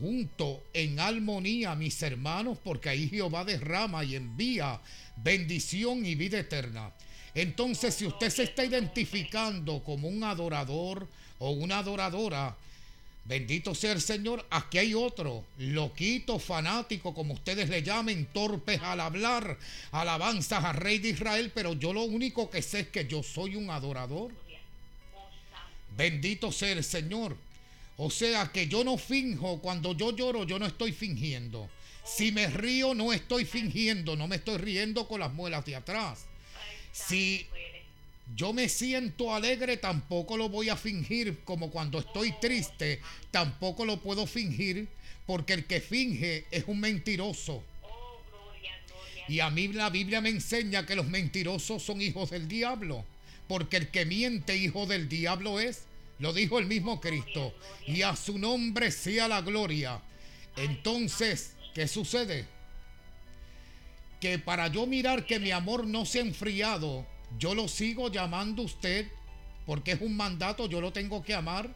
[0.01, 4.80] junto en armonía mis hermanos, porque ahí Jehová derrama y envía
[5.16, 6.91] bendición y vida eterna.
[7.35, 11.09] Entonces, si usted se está identificando como un adorador
[11.39, 12.57] o una adoradora,
[13.25, 14.47] Bendito sea el Señor.
[14.51, 19.59] Aquí hay otro, loquito, fanático, como ustedes le llamen, torpes al hablar,
[19.93, 23.57] alabanzas al Rey de Israel, pero yo lo único que sé es que yo soy
[23.57, 24.31] un adorador.
[25.97, 27.37] Bendito sea el Señor.
[27.97, 31.70] O sea que yo no finjo, cuando yo lloro, yo no estoy fingiendo.
[32.05, 36.27] Si me río, no estoy fingiendo, no me estoy riendo con las muelas de atrás.
[36.93, 37.47] Si
[38.35, 43.01] yo me siento alegre, tampoco lo voy a fingir como cuando estoy triste,
[43.31, 44.89] tampoco lo puedo fingir
[45.27, 47.62] porque el que finge es un mentiroso.
[49.29, 53.05] Y a mí la Biblia me enseña que los mentirosos son hijos del diablo,
[53.49, 55.85] porque el que miente hijo del diablo es,
[56.18, 57.55] lo dijo el mismo Cristo,
[57.87, 60.01] y a su nombre sea la gloria.
[60.57, 62.47] Entonces, ¿qué sucede?
[64.20, 67.07] Que para yo mirar que mi amor no se ha enfriado,
[67.39, 69.09] yo lo sigo llamando usted
[69.66, 71.74] porque es un mandato, yo lo tengo que amar.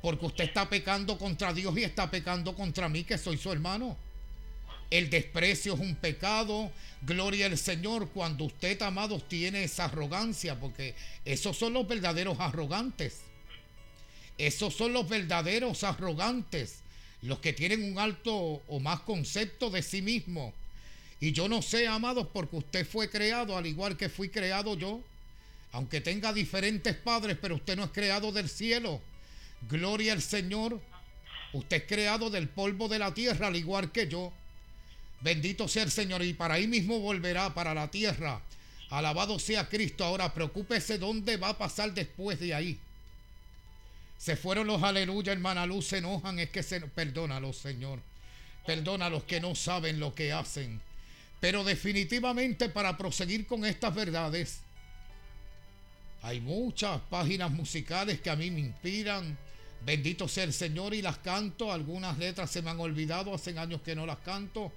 [0.00, 3.96] Porque usted está pecando contra Dios y está pecando contra mí, que soy su hermano.
[4.90, 6.72] El desprecio es un pecado.
[7.02, 10.94] Gloria al Señor cuando usted, amados, tiene esa arrogancia, porque
[11.24, 13.20] esos son los verdaderos arrogantes.
[14.38, 16.80] Esos son los verdaderos arrogantes,
[17.20, 18.34] los que tienen un alto
[18.66, 20.52] o más concepto de sí mismo
[21.22, 25.00] y yo no sé, amados, porque usted fue creado al igual que fui creado yo.
[25.70, 29.00] Aunque tenga diferentes padres, pero usted no es creado del cielo.
[29.70, 30.80] Gloria al Señor.
[31.52, 34.32] Usted es creado del polvo de la tierra al igual que yo.
[35.20, 36.24] Bendito sea el Señor.
[36.24, 38.42] Y para ahí mismo volverá para la tierra.
[38.90, 40.04] Alabado sea Cristo.
[40.04, 42.80] Ahora preocúpese dónde va a pasar después de ahí.
[44.18, 46.40] Se fueron los aleluya, hermana Luz, se enojan.
[46.40, 46.80] Es que se...
[46.80, 48.00] Perdónalos, Señor.
[48.66, 50.80] Perdona a los que no saben lo que hacen.
[51.42, 54.60] Pero definitivamente para proseguir con estas verdades,
[56.22, 59.36] hay muchas páginas musicales que a mí me inspiran.
[59.84, 61.72] Bendito sea el Señor y las canto.
[61.72, 64.70] Algunas letras se me han olvidado, hace años que no las canto.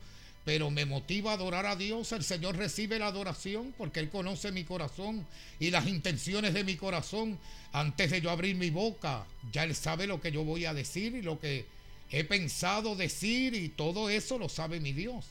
[0.43, 2.11] Pero me motiva a adorar a Dios.
[2.13, 5.23] El Señor recibe la adoración porque Él conoce mi corazón
[5.59, 7.37] y las intenciones de mi corazón.
[7.73, 11.13] Antes de yo abrir mi boca, ya Él sabe lo que yo voy a decir
[11.13, 11.67] y lo que
[12.09, 15.25] he pensado decir y todo eso lo sabe mi Dios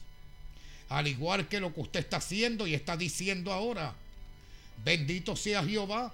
[0.89, 3.95] al igual que lo que usted está haciendo y está diciendo ahora.
[4.85, 6.13] Bendito sea Jehová,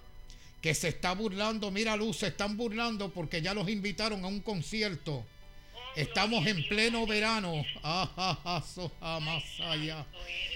[0.61, 1.71] que se está burlando.
[1.71, 5.25] Mira, Luz, se están burlando porque ya los invitaron a un concierto.
[5.97, 7.65] Estamos en pleno verano.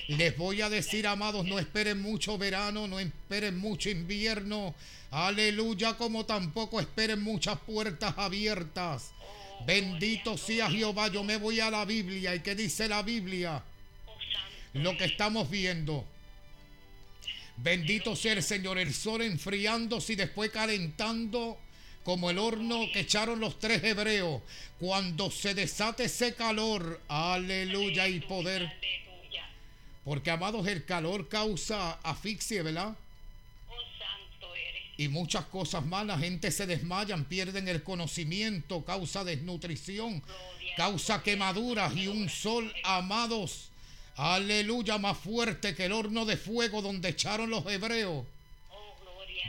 [0.09, 4.75] Les voy a decir, amados, no esperen mucho verano, no esperen mucho invierno.
[5.11, 9.11] Aleluya, como tampoco esperen muchas puertas abiertas.
[9.67, 12.35] Bendito sea Jehová, yo me voy a la Biblia.
[12.35, 13.63] ¿Y qué dice la Biblia?
[14.75, 16.05] Lo que estamos viendo.
[17.57, 21.59] Bendito sea el Señor, el sol enfriándose y después calentando
[22.05, 24.43] como el horno que echaron los tres hebreos.
[24.79, 28.71] Cuando se desate ese calor, aleluya y poder.
[30.05, 32.95] Porque, amados, el calor causa asfixia, ¿verdad?
[34.97, 36.05] Y muchas cosas más.
[36.05, 40.23] La gente se desmayan, pierden el conocimiento, causa desnutrición,
[40.77, 43.71] causa quemaduras y un sol, amados,
[44.17, 48.25] Aleluya, más fuerte que el horno de fuego donde echaron los hebreos.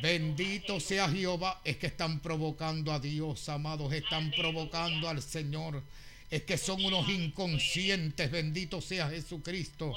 [0.02, 1.62] Bendito sea Jehová.
[1.64, 3.94] Es que están provocando a Dios, amados.
[3.94, 5.82] Están provocando al Señor.
[6.30, 8.30] Es que son unos inconscientes.
[8.32, 9.94] Bendito sea Jesucristo.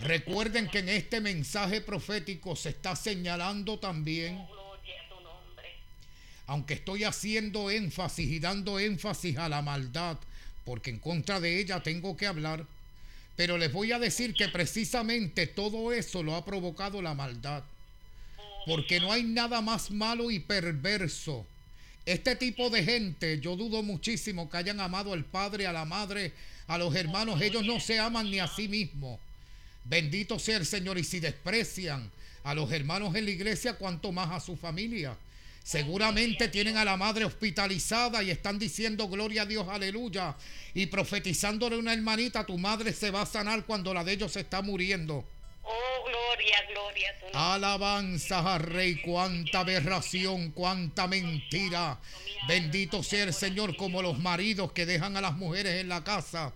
[0.00, 4.46] Recuerden que en este mensaje profético se está señalando también
[6.46, 10.16] aunque estoy haciendo énfasis y dando énfasis a la maldad,
[10.64, 12.64] porque en contra de ella tengo que hablar,
[13.36, 17.62] pero les voy a decir que precisamente todo eso lo ha provocado la maldad,
[18.66, 21.46] porque no hay nada más malo y perverso.
[22.06, 26.32] Este tipo de gente, yo dudo muchísimo que hayan amado al padre, a la madre,
[26.66, 29.20] a los hermanos, ellos no se aman ni a sí mismos.
[29.84, 32.10] Bendito sea el Señor y si desprecian
[32.42, 35.16] a los hermanos en la iglesia, cuanto más a su familia.
[35.66, 40.36] Seguramente tienen a la madre hospitalizada y están diciendo gloria a Dios, aleluya.
[40.74, 44.30] Y profetizándole a una hermanita, tu madre se va a sanar cuando la de ellos
[44.30, 45.24] se está muriendo.
[45.64, 47.10] Oh, gloria, gloria.
[47.10, 47.40] a tu nombre.
[47.40, 51.98] Alabanzas al Rey, cuánta aberración, cuánta mentira.
[52.46, 56.52] Bendito sea el Señor como los maridos que dejan a las mujeres en la casa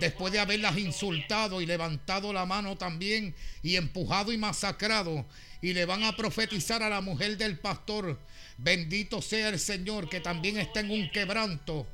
[0.00, 5.26] después de haberlas insultado y levantado la mano también y empujado y masacrado
[5.62, 8.18] y le van a profetizar a la mujer del pastor,
[8.58, 11.86] bendito sea el Señor que también está en un quebranto.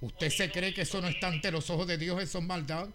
[0.00, 2.88] ¿Usted se cree que eso no está ante los ojos de Dios, eso es maldad?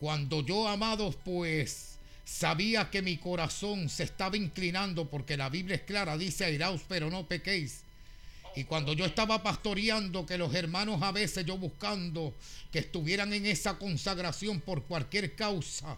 [0.00, 5.82] Cuando yo, amados, pues sabía que mi corazón se estaba inclinando, porque la Biblia es
[5.82, 7.82] clara, dice airaos, pero no pequéis.
[8.56, 12.34] Y cuando yo estaba pastoreando, que los hermanos a veces yo buscando
[12.70, 15.96] que estuvieran en esa consagración por cualquier causa,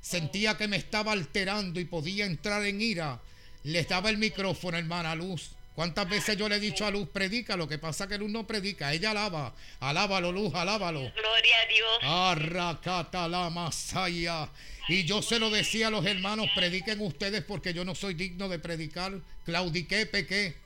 [0.00, 3.20] sentía que me estaba alterando y podía entrar en ira,
[3.64, 5.50] les daba el micrófono, hermana Luz.
[5.74, 7.56] ¿Cuántas veces yo le he dicho a Luz, predica?
[7.56, 9.54] Lo que pasa es que Luz no predica, ella alaba.
[9.78, 10.98] Alábalo, Luz, alábalo.
[10.98, 11.98] Gloria a Dios.
[12.02, 14.48] Arracata la masaya.
[14.88, 18.48] Y yo se lo decía a los hermanos, prediquen ustedes porque yo no soy digno
[18.48, 19.20] de predicar.
[19.44, 20.56] Claudiqué, pequé.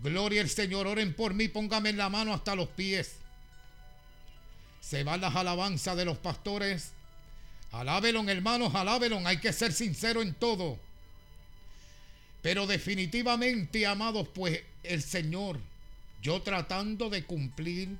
[0.00, 3.16] Gloria al Señor, oren por mí, póngame en la mano hasta los pies.
[4.80, 6.92] Se van las alabanzas de los pastores.
[7.72, 9.26] Alábelon, hermanos, alábelon.
[9.26, 10.78] Hay que ser sincero en todo.
[12.42, 15.58] Pero definitivamente, amados, pues el Señor,
[16.22, 17.90] yo tratando de cumplir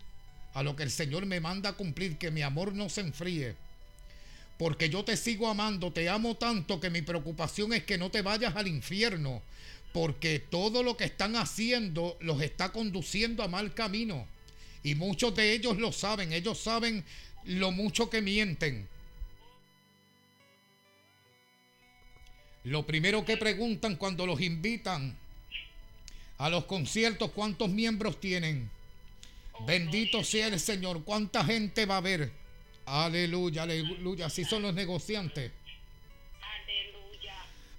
[0.54, 3.54] a lo que el Señor me manda a cumplir, que mi amor no se enfríe.
[4.58, 8.22] Porque yo te sigo amando, te amo tanto que mi preocupación es que no te
[8.22, 9.42] vayas al infierno.
[9.92, 14.26] Porque todo lo que están haciendo los está conduciendo a mal camino.
[14.82, 17.04] Y muchos de ellos lo saben, ellos saben
[17.44, 18.88] lo mucho que mienten.
[22.68, 25.16] Lo primero que preguntan cuando los invitan
[26.36, 28.70] a los conciertos, ¿cuántos miembros tienen?
[29.66, 32.30] Bendito sea el Señor, ¿cuánta gente va a haber?
[32.84, 35.50] Aleluya, aleluya, así son los negociantes.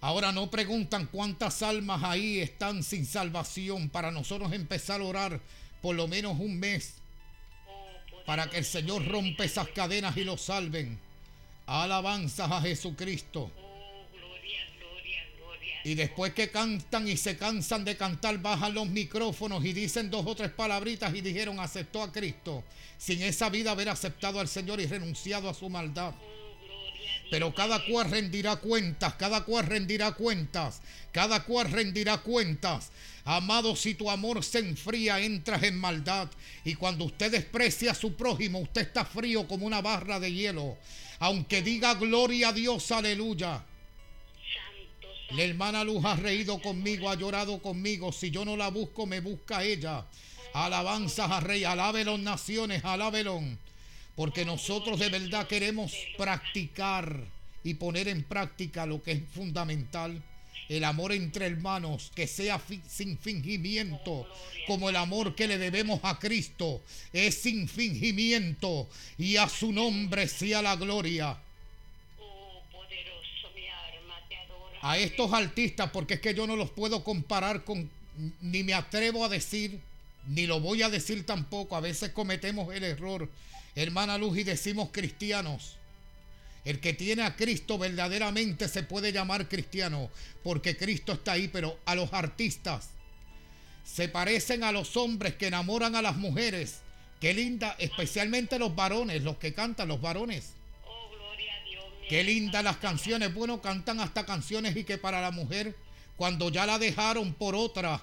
[0.02, 5.40] Ahora no preguntan cuántas almas ahí están sin salvación para nosotros empezar a orar
[5.84, 6.96] por lo menos un mes
[8.26, 10.98] para que el Señor rompa esas cadenas y los salven.
[11.68, 13.52] Alabanzas a Jesucristo.
[15.84, 20.26] Y después que cantan y se cansan de cantar, bajan los micrófonos y dicen dos
[20.26, 22.64] o tres palabritas y dijeron aceptó a Cristo.
[22.98, 26.14] Sin esa vida haber aceptado al Señor y renunciado a su maldad.
[27.32, 32.92] Pero cada cual rendirá cuentas, cada cual rendirá cuentas, cada cual rendirá cuentas.
[33.24, 36.30] Amado, si tu amor se enfría, entras en maldad.
[36.66, 40.78] Y cuando usted desprecia a su prójimo, usted está frío como una barra de hielo.
[41.20, 43.64] Aunque diga gloria a Dios, aleluya.
[45.32, 48.12] La hermana Luz ha reído conmigo, ha llorado conmigo.
[48.12, 50.06] Si yo no la busco, me busca ella.
[50.54, 53.60] Alabanzas a Rey, alábelon naciones, alábelon.
[54.16, 57.24] Porque nosotros de verdad queremos practicar
[57.64, 60.20] y poner en práctica lo que es fundamental.
[60.68, 64.28] El amor entre hermanos, que sea sin fingimiento,
[64.66, 70.28] como el amor que le debemos a Cristo, es sin fingimiento, y a su nombre
[70.28, 71.38] sea la gloria.
[74.82, 77.90] A estos artistas, porque es que yo no los puedo comparar con,
[78.42, 79.80] ni me atrevo a decir,
[80.28, 83.30] ni lo voy a decir tampoco, a veces cometemos el error,
[83.76, 85.76] hermana Luz, y decimos cristianos.
[86.66, 90.10] El que tiene a Cristo verdaderamente se puede llamar cristiano,
[90.44, 92.90] porque Cristo está ahí, pero a los artistas
[93.84, 96.82] se parecen a los hombres que enamoran a las mujeres.
[97.20, 100.54] Qué linda, especialmente los varones, los que cantan, los varones.
[102.10, 103.32] Qué lindas las canciones.
[103.32, 105.76] Bueno, cantan hasta canciones y que para la mujer,
[106.16, 108.02] cuando ya la dejaron por otra,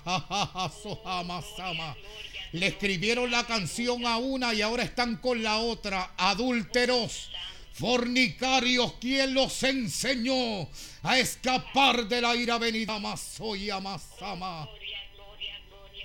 [2.52, 6.12] le escribieron la canción a una y ahora están con la otra.
[6.16, 7.30] Adúlteros
[7.72, 10.68] fornicarios, ¿quién los enseñó
[11.02, 12.94] a escapar de la ira venida?
[12.94, 14.68] Amasoya, Masama.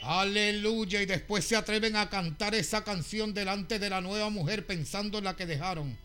[0.02, 1.04] Aleluya.
[1.04, 5.26] Y después se atreven a cantar esa canción delante de la nueva mujer pensando en
[5.26, 5.96] la que dejaron.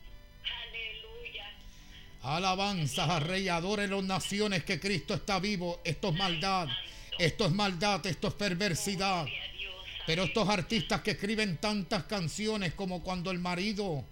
[2.26, 3.48] Alabanzas a Rey,
[4.02, 5.80] naciones que Cristo está vivo.
[5.84, 6.66] Esto es maldad,
[7.20, 9.26] esto es maldad, esto es perversidad.
[10.08, 14.04] Pero estos artistas que escriben tantas canciones como cuando el marido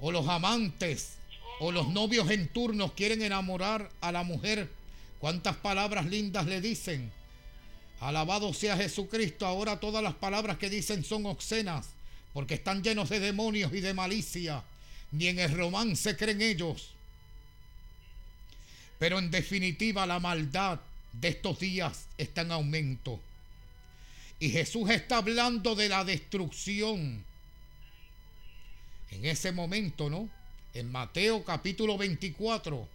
[0.00, 1.18] o los amantes
[1.60, 4.68] o los novios en turnos quieren enamorar a la mujer,
[5.20, 7.12] cuántas palabras lindas le dicen.
[8.00, 11.90] Alabado sea Jesucristo, ahora todas las palabras que dicen son obscenas,
[12.32, 14.64] porque están llenos de demonios y de malicia.
[15.12, 16.90] Ni en el romance creen ellos.
[18.98, 20.80] Pero en definitiva la maldad
[21.12, 23.20] de estos días está en aumento.
[24.40, 27.24] Y Jesús está hablando de la destrucción.
[29.10, 30.28] En ese momento, ¿no?
[30.74, 32.86] En Mateo capítulo 24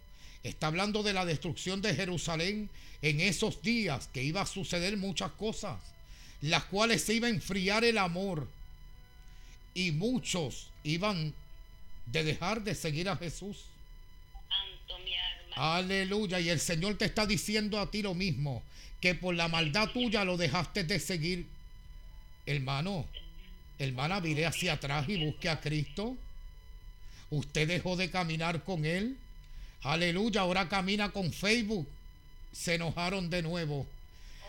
[0.42, 2.70] está hablando de la destrucción de Jerusalén
[3.02, 5.78] en esos días que iba a suceder muchas cosas,
[6.40, 8.46] las cuales se iba a enfriar el amor
[9.74, 11.34] y muchos iban
[12.06, 13.64] de dejar de seguir a Jesús.
[15.56, 16.40] Aleluya.
[16.40, 18.62] Y el Señor te está diciendo a ti lo mismo,
[19.00, 21.46] que por la maldad tuya lo dejaste de seguir.
[22.46, 23.06] Hermano,
[23.78, 26.16] hermana, mire hacia atrás y busque a Cristo.
[27.30, 29.16] Usted dejó de caminar con Él.
[29.82, 31.86] Aleluya, ahora camina con Facebook.
[32.52, 33.86] Se enojaron de nuevo.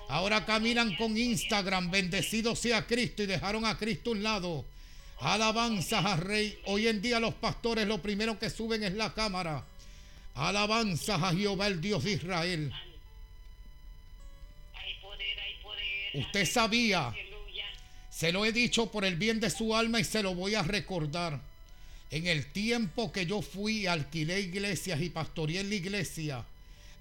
[0.08, 1.90] Ahora caminan con Instagram.
[1.90, 4.66] Bendecido sea Cristo y dejaron a Cristo a un lado.
[5.20, 6.58] Alabanzas a Rey.
[6.66, 9.64] Hoy en día los pastores lo primero que suben es la cámara.
[10.36, 12.74] Alabanzas a Jehová, el Dios de Israel.
[16.14, 17.14] Usted sabía,
[18.10, 20.64] se lo he dicho por el bien de su alma y se lo voy a
[20.64, 21.42] recordar.
[22.10, 26.46] En el tiempo que yo fui, alquilé iglesias y pastoreé en la iglesia,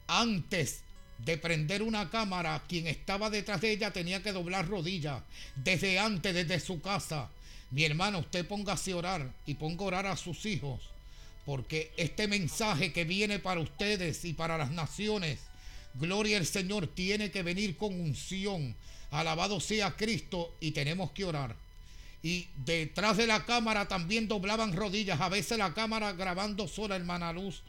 [0.08, 0.80] antes
[1.18, 5.22] de prender una cámara, quien estaba detrás de ella tenía que doblar rodillas.
[5.54, 7.30] Desde antes, desde su casa.
[7.74, 10.80] Mi hermano, usted póngase a orar y ponga a orar a sus hijos.
[11.44, 15.40] Porque este mensaje que viene para ustedes y para las naciones,
[15.94, 18.76] gloria al Señor, tiene que venir con unción.
[19.10, 21.56] Alabado sea Cristo y tenemos que orar
[22.22, 27.34] y detrás de la cámara también doblaban rodillas, a veces la cámara grabando sola, hermana
[27.34, 27.60] Luz.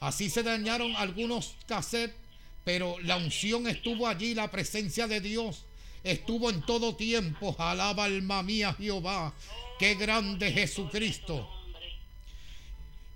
[0.00, 2.16] Así se dañaron algunos cassettes,
[2.64, 5.64] pero la unción estuvo allí, la presencia de Dios
[6.04, 7.54] estuvo en todo tiempo.
[7.58, 9.32] Alaba alma mía Jehová,
[9.78, 11.48] qué grande Jesucristo.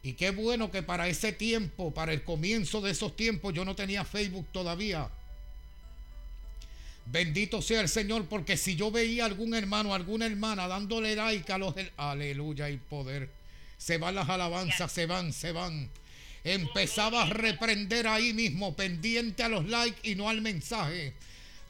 [0.03, 3.75] Y qué bueno que para ese tiempo, para el comienzo de esos tiempos, yo no
[3.75, 5.09] tenía Facebook todavía.
[7.07, 11.59] Bendito sea el Señor, porque si yo veía algún hermano, alguna hermana dándole like a
[11.59, 11.75] los...
[11.97, 13.31] Aleluya y poder.
[13.79, 15.91] Se van las alabanzas, se van, se van.
[16.45, 21.15] Empezaba a reprender ahí mismo, pendiente a los likes y no al mensaje.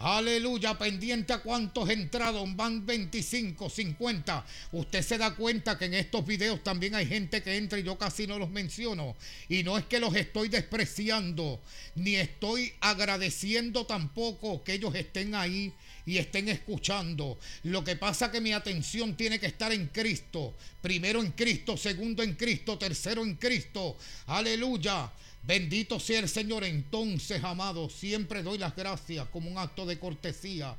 [0.07, 4.45] Aleluya, pendiente a cuántos entrados, van 25, 50.
[4.73, 7.97] Usted se da cuenta que en estos videos también hay gente que entra y yo
[7.97, 9.17] casi no los menciono.
[9.49, 11.59] Y no es que los estoy despreciando,
[11.95, 15.73] ni estoy agradeciendo tampoco que ellos estén ahí
[16.05, 17.39] y estén escuchando.
[17.63, 20.55] Lo que pasa que mi atención tiene que estar en Cristo.
[20.83, 23.97] Primero en Cristo, segundo en Cristo, tercero en Cristo.
[24.27, 25.11] Aleluya.
[25.47, 26.65] Bendito sea el Señor.
[26.65, 30.75] Entonces, amado, siempre doy las gracias como un acto de cortesía.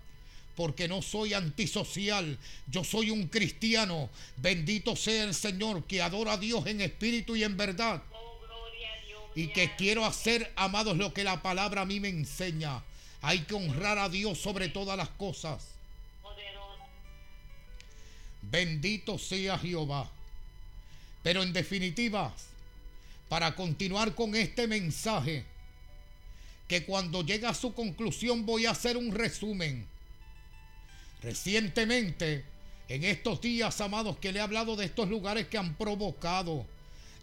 [0.56, 2.38] Porque no soy antisocial,
[2.68, 4.10] yo soy un cristiano.
[4.38, 8.02] Bendito sea el Señor que adora a Dios en espíritu y en verdad.
[9.36, 12.82] Y que quiero hacer, amados, lo que la palabra a mí me enseña.
[13.22, 15.76] Hay que honrar a Dios sobre todas las cosas.
[18.42, 20.10] Bendito sea Jehová.
[21.22, 22.34] Pero en definitiva,
[23.30, 25.46] para continuar con este mensaje,
[26.68, 29.88] que cuando llega a su conclusión voy a hacer un resumen.
[31.22, 32.46] Recientemente,
[32.88, 36.66] en estos días, amados, que le he hablado de estos lugares que han provocado,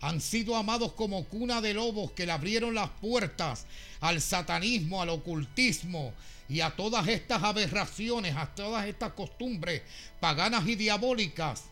[0.00, 3.66] han sido amados como cuna de lobos que le abrieron las puertas
[4.00, 6.12] al satanismo, al ocultismo
[6.48, 9.82] y a todas estas aberraciones, a todas estas costumbres
[10.18, 11.72] paganas y diabólicas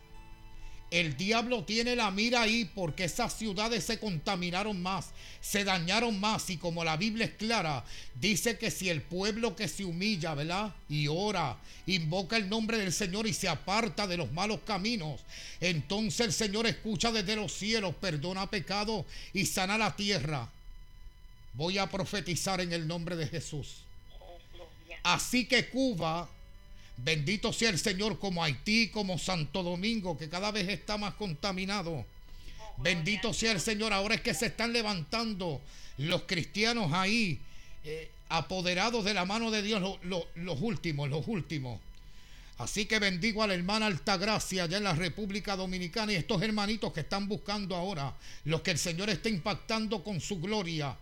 [0.90, 5.10] el diablo tiene la mira ahí porque esas ciudades se contaminaron más,
[5.40, 7.84] se dañaron más y como la Biblia es clara,
[8.20, 10.74] dice que si el pueblo que se humilla, ¿verdad?
[10.88, 15.20] Y ora, invoca el nombre del Señor y se aparta de los malos caminos,
[15.60, 20.48] entonces el Señor escucha desde los cielos, perdona pecado y sana la tierra.
[21.54, 23.82] Voy a profetizar en el nombre de Jesús.
[25.02, 26.28] Así que Cuba
[27.02, 32.04] Bendito sea el Señor como Haití, como Santo Domingo, que cada vez está más contaminado.
[32.78, 33.92] Bendito sea el Señor.
[33.92, 35.60] Ahora es que se están levantando
[35.98, 37.38] los cristianos ahí,
[37.84, 41.80] eh, apoderados de la mano de Dios, los últimos, los últimos.
[42.58, 46.92] Así que bendigo a la hermana Altagracia allá en la República Dominicana y estos hermanitos
[46.92, 50.94] que están buscando ahora, los que el Señor está impactando con su gloria.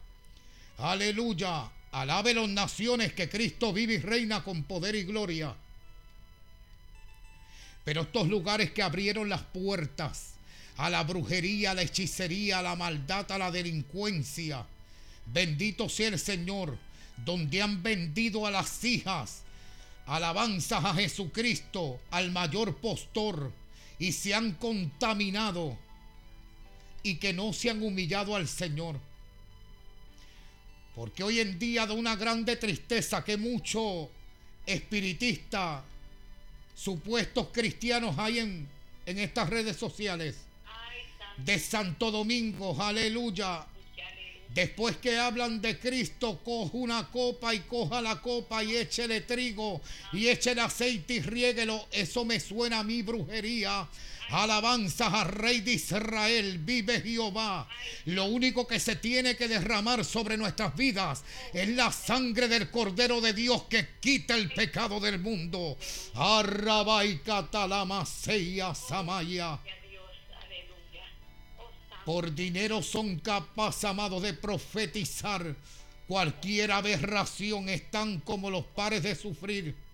[0.79, 1.69] Aleluya.
[1.91, 5.53] Alabe las naciones que Cristo vive y reina con poder y gloria.
[7.89, 10.34] Pero estos lugares que abrieron las puertas
[10.76, 14.66] a la brujería, a la hechicería, a la maldad, a la delincuencia,
[15.24, 16.76] bendito sea el Señor,
[17.24, 19.41] donde han vendido a las hijas
[20.05, 23.55] alabanzas a Jesucristo, al mayor postor,
[23.99, 25.78] y se han contaminado
[27.03, 29.01] y que no se han humillado al Señor.
[30.95, 34.09] Porque hoy en día da una grande tristeza que muchos
[34.66, 35.84] espiritistas,
[36.79, 38.68] supuestos cristianos hay en,
[39.07, 40.37] en estas redes sociales
[41.39, 43.66] de Santo Domingo, aleluya,
[44.55, 49.81] Después que hablan de Cristo, coja una copa y coja la copa y échele trigo
[50.12, 51.87] y échele aceite y riéguelo.
[51.93, 53.87] Eso me suena a mi brujería.
[54.31, 57.66] Alabanzas al Rey de Israel, vive Jehová.
[58.05, 63.20] Lo único que se tiene que derramar sobre nuestras vidas es la sangre del Cordero
[63.20, 65.79] de Dios que quita el pecado del mundo.
[66.14, 69.59] Arraba y catalama samaya.
[72.05, 75.55] Por dinero son capaces, amados, de profetizar
[76.07, 77.68] cualquier aberración.
[77.68, 79.88] Están como los pares de sufrir.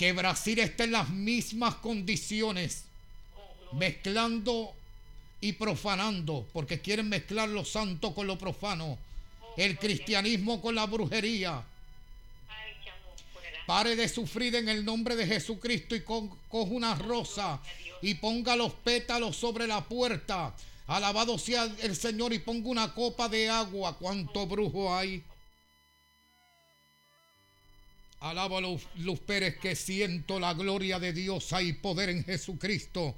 [0.00, 2.84] Que Brasil esté en las mismas condiciones,
[3.72, 4.72] mezclando
[5.42, 8.96] y profanando, porque quieren mezclar lo santo con lo profano,
[9.58, 11.62] el cristianismo con la brujería.
[13.66, 17.60] Pare de sufrir en el nombre de Jesucristo y coge una rosa
[18.00, 20.54] y ponga los pétalos sobre la puerta.
[20.86, 23.98] Alabado sea el Señor y ponga una copa de agua.
[23.98, 25.22] ¿Cuánto brujo hay?
[28.20, 31.52] Alaba Luz, Luz Pérez que siento la gloria de Dios.
[31.52, 33.14] Hay poder en Jesucristo.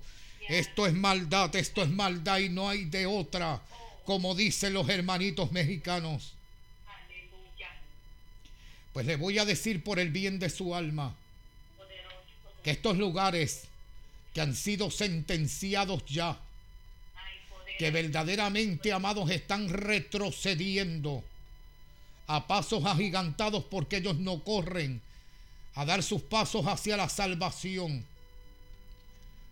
[0.48, 3.60] Esto es maldad, esto es maldad y no hay de otra,
[4.04, 6.34] como dicen los hermanitos mexicanos.
[8.92, 11.14] Pues le voy a decir por el bien de su alma
[12.62, 13.64] que estos lugares
[14.34, 16.38] que han sido sentenciados ya,
[17.78, 21.24] que verdaderamente, amados, están retrocediendo
[22.34, 25.02] a pasos agigantados porque ellos no corren
[25.74, 28.06] a dar sus pasos hacia la salvación.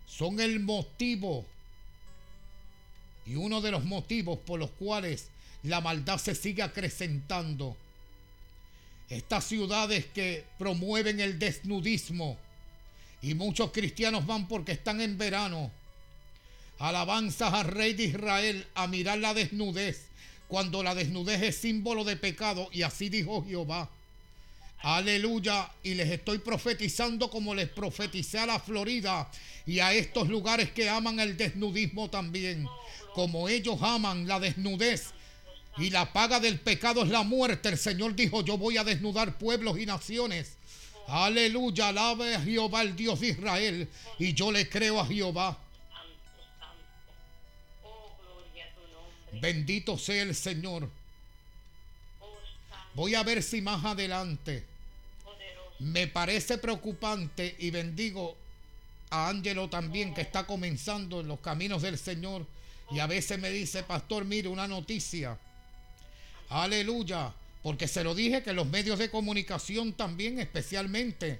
[0.07, 1.45] Son el motivo
[3.27, 5.29] y uno de los motivos por los cuales
[5.61, 7.77] la maldad se sigue acrecentando.
[9.09, 12.37] Estas ciudades que promueven el desnudismo,
[13.21, 15.69] y muchos cristianos van porque están en verano.
[16.79, 20.07] Alabanzas al Rey de Israel a mirar la desnudez,
[20.51, 22.67] cuando la desnudez es símbolo de pecado.
[22.73, 23.89] Y así dijo Jehová.
[24.79, 25.71] Aleluya.
[25.81, 29.31] Y les estoy profetizando como les profeticé a la Florida
[29.65, 32.67] y a estos lugares que aman el desnudismo también.
[33.13, 35.13] Como ellos aman la desnudez.
[35.77, 37.69] Y la paga del pecado es la muerte.
[37.69, 40.57] El Señor dijo, yo voy a desnudar pueblos y naciones.
[41.07, 43.87] Aleluya, alabe a Jehová, el Dios de Israel.
[44.19, 45.57] Y yo le creo a Jehová.
[49.39, 50.89] Bendito sea el Señor.
[52.93, 54.65] Voy a ver si más adelante
[55.79, 58.35] me parece preocupante y bendigo
[59.09, 62.45] a Ángelo también que está comenzando en los caminos del Señor
[62.91, 65.37] y a veces me dice, pastor, mire una noticia.
[66.49, 67.33] Aleluya.
[67.63, 71.39] Porque se lo dije que los medios de comunicación también, especialmente,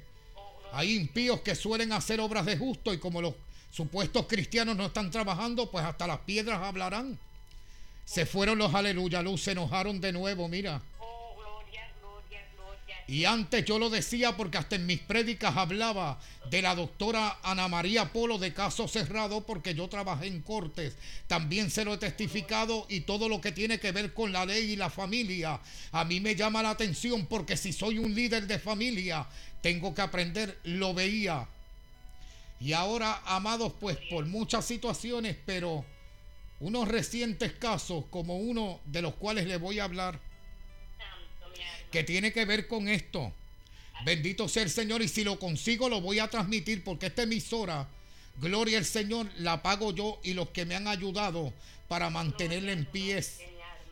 [0.71, 3.33] hay impíos que suelen hacer obras de justo y como los
[3.71, 7.17] supuestos cristianos no están trabajando, pues hasta las piedras hablarán.
[8.05, 10.81] Se fueron los aleluya luz, se enojaron de nuevo, mira.
[13.11, 16.17] Y antes yo lo decía porque hasta en mis prédicas hablaba
[16.49, 20.95] de la doctora Ana María Polo de caso cerrado porque yo trabajé en cortes.
[21.27, 24.71] También se lo he testificado y todo lo que tiene que ver con la ley
[24.71, 25.59] y la familia.
[25.91, 29.27] A mí me llama la atención porque si soy un líder de familia,
[29.61, 31.49] tengo que aprender, lo veía.
[32.61, 35.83] Y ahora, amados, pues por muchas situaciones, pero
[36.61, 40.19] unos recientes casos como uno de los cuales le voy a hablar
[41.91, 43.33] que tiene que ver con esto.
[44.05, 47.87] Bendito sea el Señor y si lo consigo lo voy a transmitir porque esta emisora,
[48.39, 51.51] gloria al Señor, la pago yo y los que me han ayudado
[51.87, 53.39] para mantenerla en pies,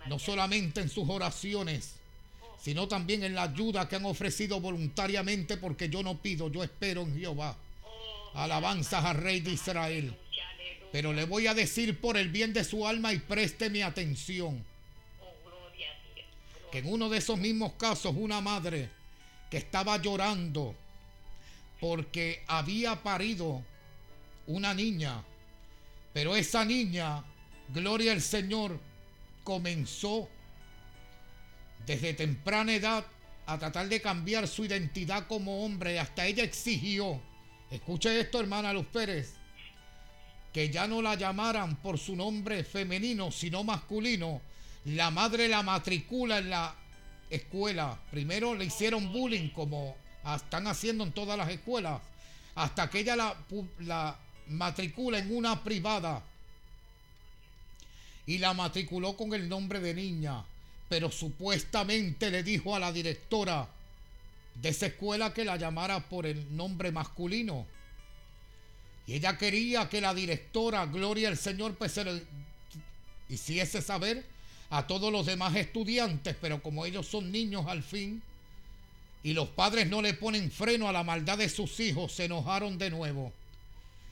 [0.07, 1.95] no solamente en sus oraciones,
[2.61, 7.01] sino también en la ayuda que han ofrecido voluntariamente porque yo no pido, yo espero
[7.01, 7.57] en Jehová.
[8.35, 10.15] Alabanzas al Rey de Israel.
[10.91, 14.63] Pero le voy a decir por el bien de su alma y preste mi atención
[16.71, 18.89] que en uno de esos mismos casos una madre
[19.49, 20.75] que estaba llorando
[21.79, 23.63] porque había parido
[24.47, 25.23] una niña,
[26.13, 27.23] pero esa niña,
[27.69, 28.79] gloria al Señor,
[29.43, 30.29] comenzó
[31.85, 33.05] desde temprana edad
[33.45, 35.99] a tratar de cambiar su identidad como hombre.
[35.99, 37.21] Hasta ella exigió,
[37.71, 39.38] escuche esto hermana Luz Pérez,
[40.53, 44.41] que ya no la llamaran por su nombre femenino, sino masculino.
[44.85, 46.75] La madre la matricula en la
[47.29, 47.99] escuela.
[48.09, 49.95] Primero le hicieron bullying como
[50.35, 52.01] están haciendo en todas las escuelas.
[52.55, 53.37] Hasta que ella la,
[53.79, 56.23] la matricula en una privada.
[58.25, 60.43] Y la matriculó con el nombre de niña.
[60.87, 63.67] Pero supuestamente le dijo a la directora
[64.55, 67.65] de esa escuela que la llamara por el nombre masculino.
[69.09, 72.21] Y ella quería que la directora, Gloria al Señor, pues se le
[73.27, 74.23] hiciese saber
[74.69, 78.21] a todos los demás estudiantes, pero como ellos son niños al fin,
[79.23, 82.77] y los padres no le ponen freno a la maldad de sus hijos, se enojaron
[82.77, 83.33] de nuevo.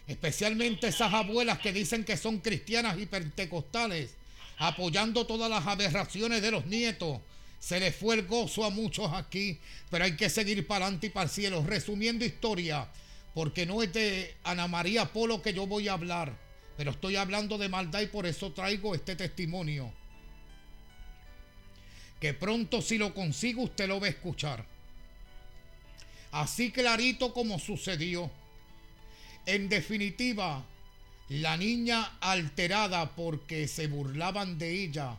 [0.07, 4.15] Especialmente esas abuelas que dicen que son cristianas y pentecostales,
[4.57, 7.19] apoyando todas las aberraciones de los nietos.
[7.59, 9.59] Se les fue el gozo a muchos aquí,
[9.91, 11.63] pero hay que seguir para adelante y para el cielo.
[11.63, 12.87] Resumiendo historia,
[13.37, 16.35] porque no es de Ana María Polo que yo voy a hablar,
[16.75, 19.93] pero estoy hablando de maldad y por eso traigo este testimonio.
[22.19, 24.65] Que pronto si lo consigo usted lo va a escuchar.
[26.31, 28.31] Así clarito como sucedió.
[29.45, 30.65] En definitiva,
[31.29, 35.15] la niña alterada porque se burlaban de ella,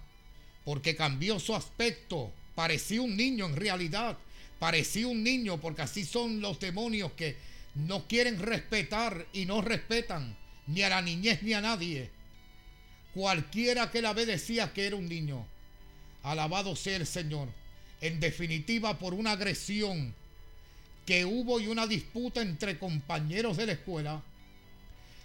[0.65, 4.19] porque cambió su aspecto, parecía un niño en realidad,
[4.59, 10.37] parecía un niño porque así son los demonios que no quieren respetar y no respetan
[10.67, 12.11] ni a la niñez ni a nadie.
[13.15, 15.47] Cualquiera que la ve decía que era un niño.
[16.23, 17.49] Alabado sea el Señor.
[18.01, 20.15] En definitiva, por una agresión
[21.07, 24.23] que hubo y una disputa entre compañeros de la escuela,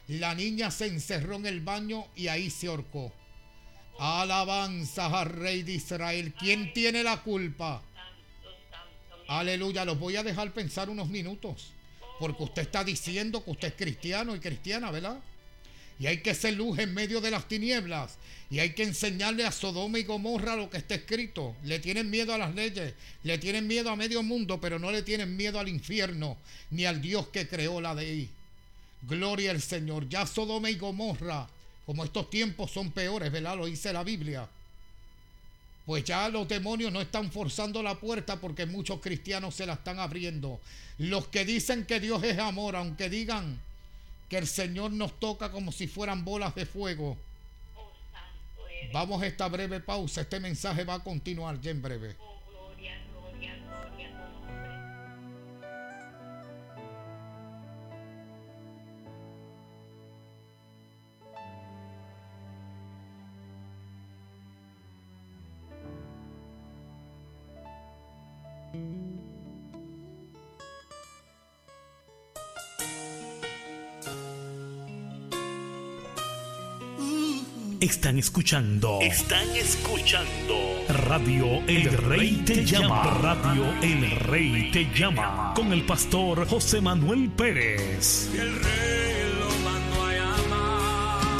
[0.07, 3.11] la niña se encerró en el baño y ahí se ahorcó.
[3.99, 6.33] Alabanza al Rey de Israel.
[6.37, 7.81] ¿Quién tiene la culpa?
[9.27, 9.85] Aleluya.
[9.85, 11.71] Los voy a dejar pensar unos minutos.
[12.19, 15.19] Porque usted está diciendo que usted es cristiano y cristiana, ¿verdad?
[15.99, 18.17] Y hay que ser luz en medio de las tinieblas.
[18.49, 21.55] Y hay que enseñarle a Sodoma y Gomorra lo que está escrito.
[21.63, 22.93] Le tienen miedo a las leyes,
[23.23, 26.37] le tienen miedo a medio mundo, pero no le tienen miedo al infierno,
[26.71, 28.29] ni al Dios que creó la ahí.
[29.03, 30.07] Gloria al Señor.
[30.09, 31.47] Ya Sodoma y Gomorra,
[31.85, 33.57] como estos tiempos son peores, ¿verdad?
[33.57, 34.47] Lo dice la Biblia.
[35.85, 39.99] Pues ya los demonios no están forzando la puerta porque muchos cristianos se la están
[39.99, 40.61] abriendo.
[40.97, 43.59] Los que dicen que Dios es amor, aunque digan
[44.29, 47.17] que el Señor nos toca como si fueran bolas de fuego.
[48.93, 50.21] Vamos a esta breve pausa.
[50.21, 52.15] Este mensaje va a continuar ya en breve.
[77.83, 78.99] Están escuchando.
[79.01, 80.55] Están escuchando.
[80.87, 83.03] Radio El Rey te llama.
[83.21, 85.53] Radio El Rey te llama.
[85.53, 88.29] Con el pastor José Manuel Pérez.
[88.33, 89.02] El rey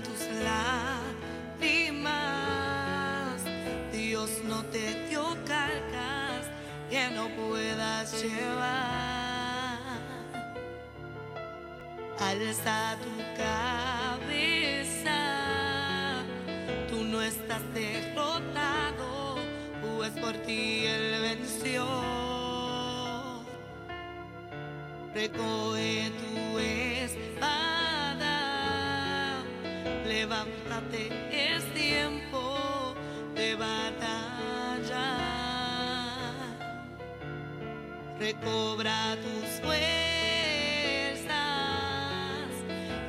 [0.00, 0.71] Tus lágrimas.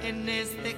[0.03, 0.75] En este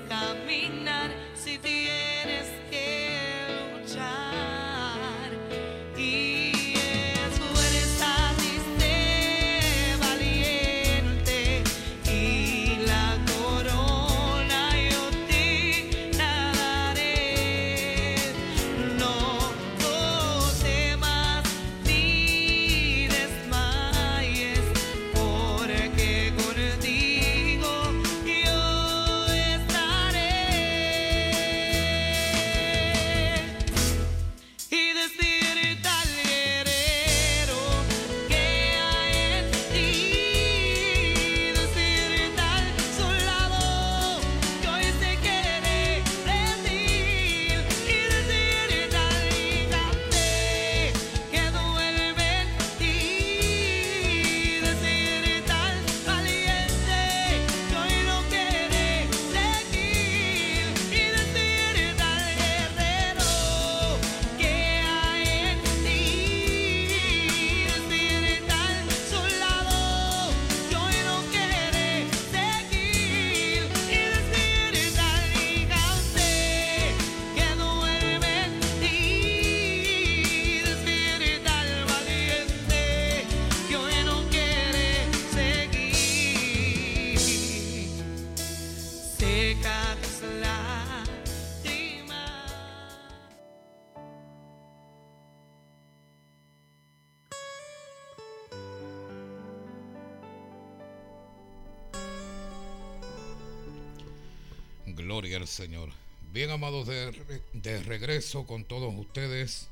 [106.36, 107.14] Bien amados de,
[107.54, 109.70] de regreso con todos ustedes.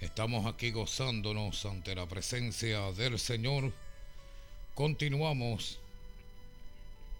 [0.00, 3.74] Estamos aquí gozándonos ante la presencia del Señor.
[4.74, 5.78] Continuamos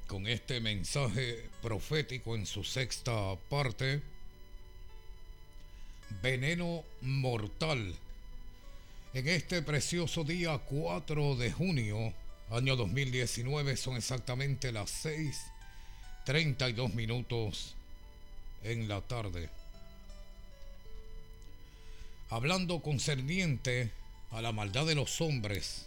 [0.06, 4.00] con este mensaje profético en su sexta parte.
[6.22, 7.94] Veneno mortal.
[9.12, 12.14] En este precioso día 4 de junio,
[12.48, 15.36] año 2019, son exactamente las 6
[16.24, 17.74] 32 minutos
[18.62, 19.48] en la tarde.
[22.28, 23.90] Hablando concerniente
[24.30, 25.86] a la maldad de los hombres,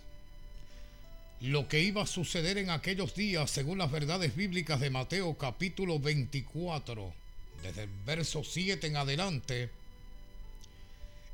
[1.39, 5.99] lo que iba a suceder en aquellos días según las verdades bíblicas de Mateo capítulo
[5.99, 7.13] 24,
[7.61, 9.69] desde el verso 7 en adelante,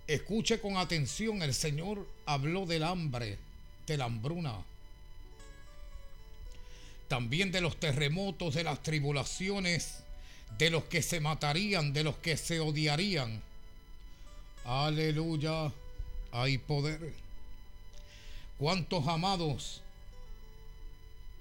[0.07, 3.37] escuche con atención, el Señor habló del hambre,
[3.87, 4.63] de la hambruna,
[7.09, 10.03] también de los terremotos, de las tribulaciones,
[10.57, 13.41] de los que se matarían, de los que se odiarían.
[14.63, 15.73] Aleluya,
[16.31, 17.13] hay poder.
[18.57, 19.81] ¿Cuántos amados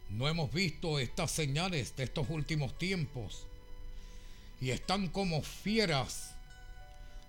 [0.09, 3.45] no hemos visto estas señales de estos últimos tiempos?
[4.61, 6.35] Y están como fieras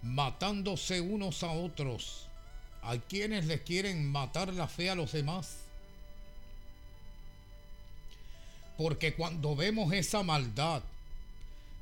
[0.01, 2.27] matándose unos a otros.
[2.81, 5.57] Hay quienes le quieren matar la fe a los demás.
[8.79, 10.81] Porque cuando vemos esa maldad,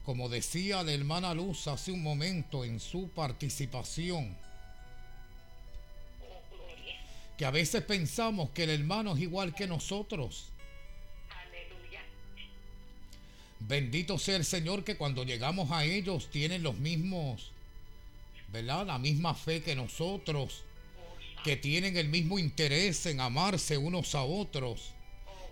[0.04, 4.36] como decía la hermana Luz hace un momento en su participación,
[7.38, 10.46] que a veces pensamos que el hermano es igual que nosotros.
[13.60, 17.52] Bendito sea el Señor que cuando llegamos a ellos tienen los mismos,
[18.52, 18.88] ¿verdad?
[18.88, 20.64] La misma fe que nosotros,
[21.44, 24.94] que tienen el mismo interés en amarse unos a otros,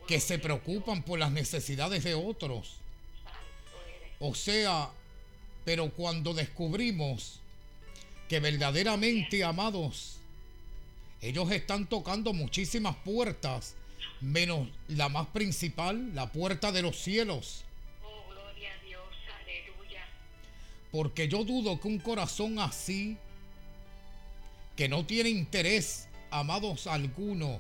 [0.08, 2.76] que se preocupan por las necesidades de otros.
[4.20, 4.90] O sea,
[5.64, 7.40] pero cuando descubrimos
[8.30, 10.18] que verdaderamente, amados,
[11.22, 13.76] ellos están tocando muchísimas puertas,
[14.22, 17.64] menos la más principal, la puerta de los cielos.
[20.92, 23.18] Porque yo dudo que un corazón así,
[24.78, 27.60] que no tiene interés, amados alguno,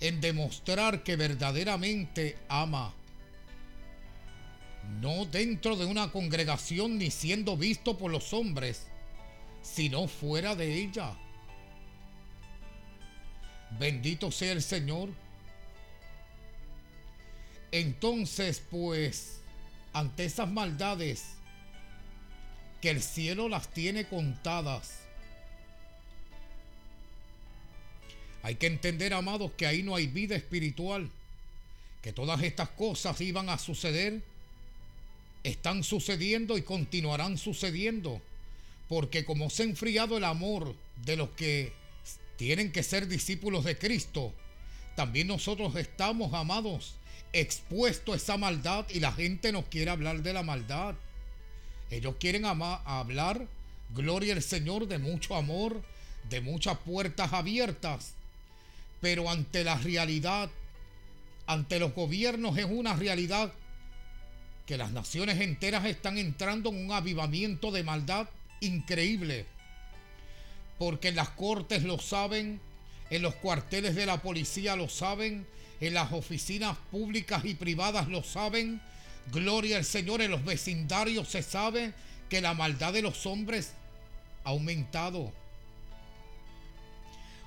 [0.00, 2.92] en demostrar que verdaderamente ama,
[5.00, 8.86] no dentro de una congregación ni siendo visto por los hombres,
[9.62, 11.16] sino fuera de ella.
[13.78, 15.10] Bendito sea el Señor.
[17.72, 19.40] Entonces, pues,
[19.92, 21.24] ante esas maldades,
[22.80, 25.03] que el cielo las tiene contadas,
[28.44, 31.08] hay que entender, amados, que ahí no hay vida espiritual,
[32.02, 34.20] que todas estas cosas iban a suceder,
[35.44, 38.20] están sucediendo y continuarán sucediendo,
[38.86, 40.74] porque como se ha enfriado el amor
[41.06, 41.72] de los que
[42.36, 44.34] tienen que ser discípulos de Cristo,
[44.94, 46.96] también nosotros estamos, amados,
[47.32, 50.96] expuestos a esa maldad y la gente nos quiere hablar de la maldad.
[51.90, 53.46] Ellos quieren hablar,
[53.94, 55.80] gloria al Señor, de mucho amor,
[56.28, 58.13] de muchas puertas abiertas,
[59.04, 60.48] pero ante la realidad,
[61.46, 63.52] ante los gobiernos es una realidad
[64.64, 68.30] que las naciones enteras están entrando en un avivamiento de maldad
[68.62, 69.44] increíble
[70.78, 72.62] porque las cortes lo saben,
[73.10, 75.46] en los cuarteles de la policía lo saben,
[75.82, 78.80] en las oficinas públicas y privadas lo saben.
[79.30, 81.92] Gloria al Señor, en los vecindarios se sabe
[82.30, 83.74] que la maldad de los hombres
[84.44, 85.30] ha aumentado.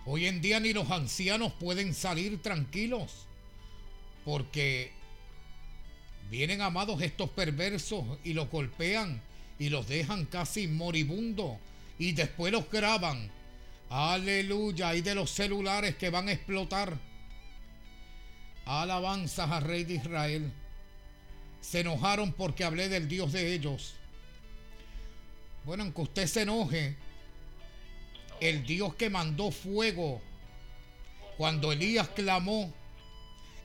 [0.10, 3.28] Hoy en día ni los ancianos pueden salir tranquilos
[4.24, 4.94] porque
[6.32, 9.22] vienen amados estos perversos y los golpean
[9.60, 11.58] y los dejan casi moribundos
[12.00, 13.30] y después los graban.
[13.90, 16.98] Aleluya, y de los celulares que van a explotar.
[18.66, 20.54] Alabanzas al Rey de Israel.
[21.60, 23.96] Se enojaron porque hablé del Dios de ellos.
[25.66, 26.96] Bueno, aunque usted se enoje,
[28.40, 30.22] el Dios que mandó fuego
[31.38, 32.74] cuando Elías clamó,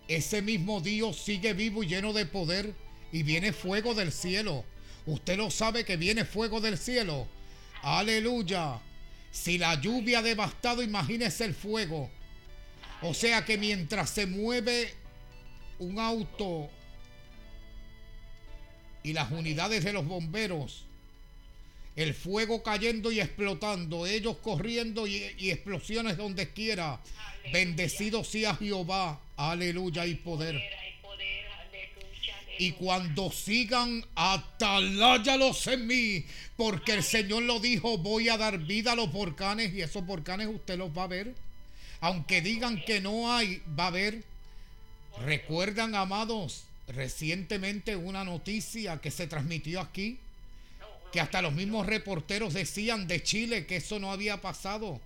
[0.07, 2.75] ese mismo Dios sigue vivo y lleno de poder
[3.11, 4.65] y viene fuego del cielo.
[5.07, 7.27] Usted lo sabe que viene fuego del cielo.
[7.83, 8.79] Aleluya.
[9.31, 12.11] Si la lluvia ha devastado, imagínese el fuego.
[13.01, 14.93] O sea que mientras se mueve
[15.79, 16.69] un auto
[19.03, 20.85] y las unidades de los bomberos,
[21.97, 27.01] el fuego cayendo y explotando, ellos corriendo y, explosiones donde quiera.
[27.53, 30.61] Bendecido sea Jehová, aleluya y poder.
[32.59, 36.25] Y cuando sigan, ataláyalos en mí,
[36.57, 40.49] porque el Señor lo dijo, voy a dar vida a los volcanes y esos volcanes
[40.49, 41.35] usted los va a ver.
[42.01, 44.25] Aunque digan que no hay, va a haber.
[45.25, 50.19] ¿Recuerdan, amados, recientemente una noticia que se transmitió aquí?
[51.13, 55.01] Que hasta los mismos reporteros decían de Chile que eso no había pasado.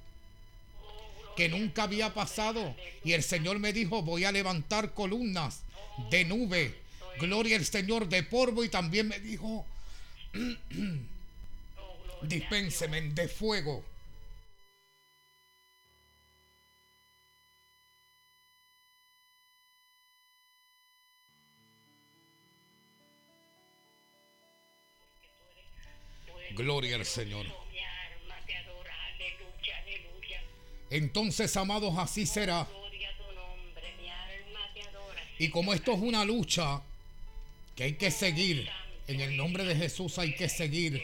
[1.37, 2.75] Que nunca había pasado.
[3.05, 5.63] Y el Señor me dijo, voy a levantar columnas
[6.11, 6.87] de nube
[7.19, 9.65] gloria al Señor de polvo y también me dijo,
[12.23, 13.85] dispénseme de fuego.
[26.57, 27.47] Gloria al Señor.
[30.89, 32.67] Entonces, amados, así será.
[35.39, 36.81] Y como esto es una lucha,
[37.75, 38.69] que hay que seguir.
[39.07, 41.03] En el nombre de Jesús hay que seguir.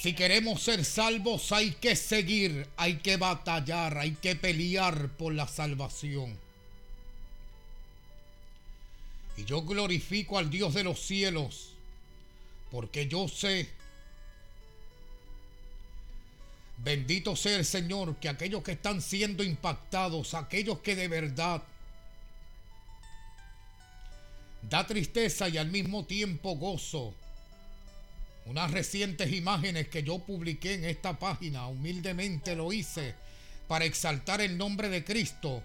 [0.00, 5.46] Si queremos ser salvos hay que seguir, hay que batallar, hay que pelear por la
[5.46, 6.38] salvación.
[9.36, 11.74] Y yo glorifico al Dios de los cielos,
[12.70, 13.68] porque yo sé,
[16.78, 21.62] bendito sea el Señor, que aquellos que están siendo impactados, aquellos que de verdad
[24.62, 27.14] Da tristeza y al mismo tiempo gozo.
[28.46, 33.14] Unas recientes imágenes que yo publiqué en esta página, humildemente lo hice
[33.66, 35.62] para exaltar el nombre de Cristo.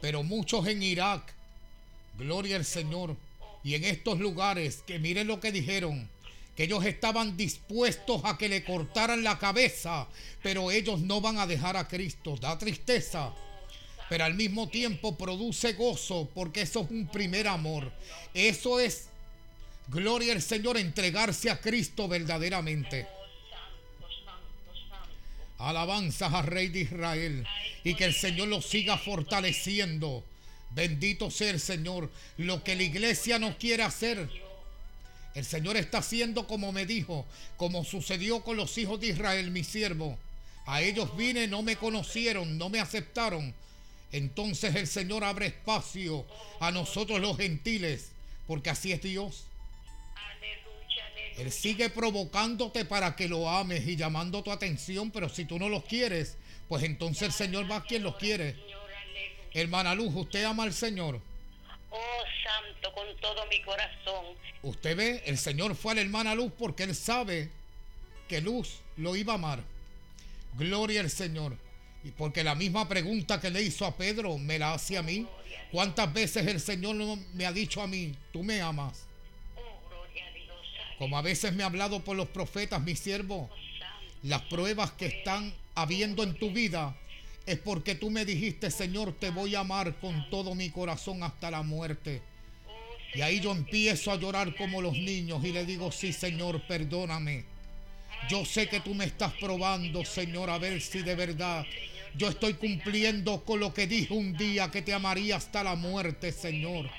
[0.00, 1.32] Pero muchos en Irak,
[2.18, 3.16] gloria al Señor,
[3.66, 6.08] y en estos lugares, que miren lo que dijeron,
[6.54, 10.06] que ellos estaban dispuestos a que le cortaran la cabeza,
[10.42, 12.36] pero ellos no van a dejar a Cristo.
[12.36, 13.34] Da tristeza
[14.08, 17.92] pero al mismo tiempo produce gozo porque eso es un primer amor.
[18.34, 19.08] Eso es,
[19.88, 23.06] gloria al Señor, entregarse a Cristo verdaderamente.
[25.58, 27.46] Alabanzas al Rey de Israel
[27.82, 30.22] y que el Señor lo siga fortaleciendo.
[30.76, 32.08] Bendito sea el Señor.
[32.36, 34.30] Lo que la iglesia no quiere hacer,
[35.34, 37.26] el Señor está haciendo como me dijo,
[37.56, 40.16] como sucedió con los hijos de Israel, mi siervo.
[40.66, 43.52] A ellos vine, no me conocieron, no me aceptaron
[44.12, 46.24] entonces el Señor abre espacio
[46.60, 48.10] a nosotros los gentiles
[48.46, 49.44] porque así es Dios.
[51.36, 55.68] Él sigue provocándote para que lo ames y llamando tu atención, pero si tú no
[55.68, 58.56] los quieres, pues entonces el Señor va a quien los quiere.
[59.56, 61.18] Hermana Luz, ¿usted ama al Señor?
[61.90, 64.36] Oh, santo, con todo mi corazón.
[64.62, 67.48] Usted ve, el Señor fue a la hermana Luz porque Él sabe
[68.28, 69.64] que Luz lo iba a amar.
[70.58, 71.56] Gloria al Señor.
[72.04, 75.26] Y porque la misma pregunta que le hizo a Pedro me la hace a mí.
[75.72, 76.94] ¿Cuántas veces el Señor
[77.32, 79.06] me ha dicho a mí, tú me amas?
[80.98, 83.48] Como a veces me ha hablado por los profetas, mi siervo,
[84.22, 86.94] las pruebas que están habiendo en tu vida
[87.46, 91.50] es porque tú me dijiste, Señor, te voy a amar con todo mi corazón hasta
[91.50, 92.20] la muerte.
[93.14, 97.44] Y ahí yo empiezo a llorar como los niños y le digo, sí, Señor, perdóname.
[98.28, 101.64] Yo sé que tú me estás probando, Señor, a ver si de verdad
[102.16, 106.32] yo estoy cumpliendo con lo que dije un día que te amaría hasta la muerte,
[106.32, 106.90] Señor.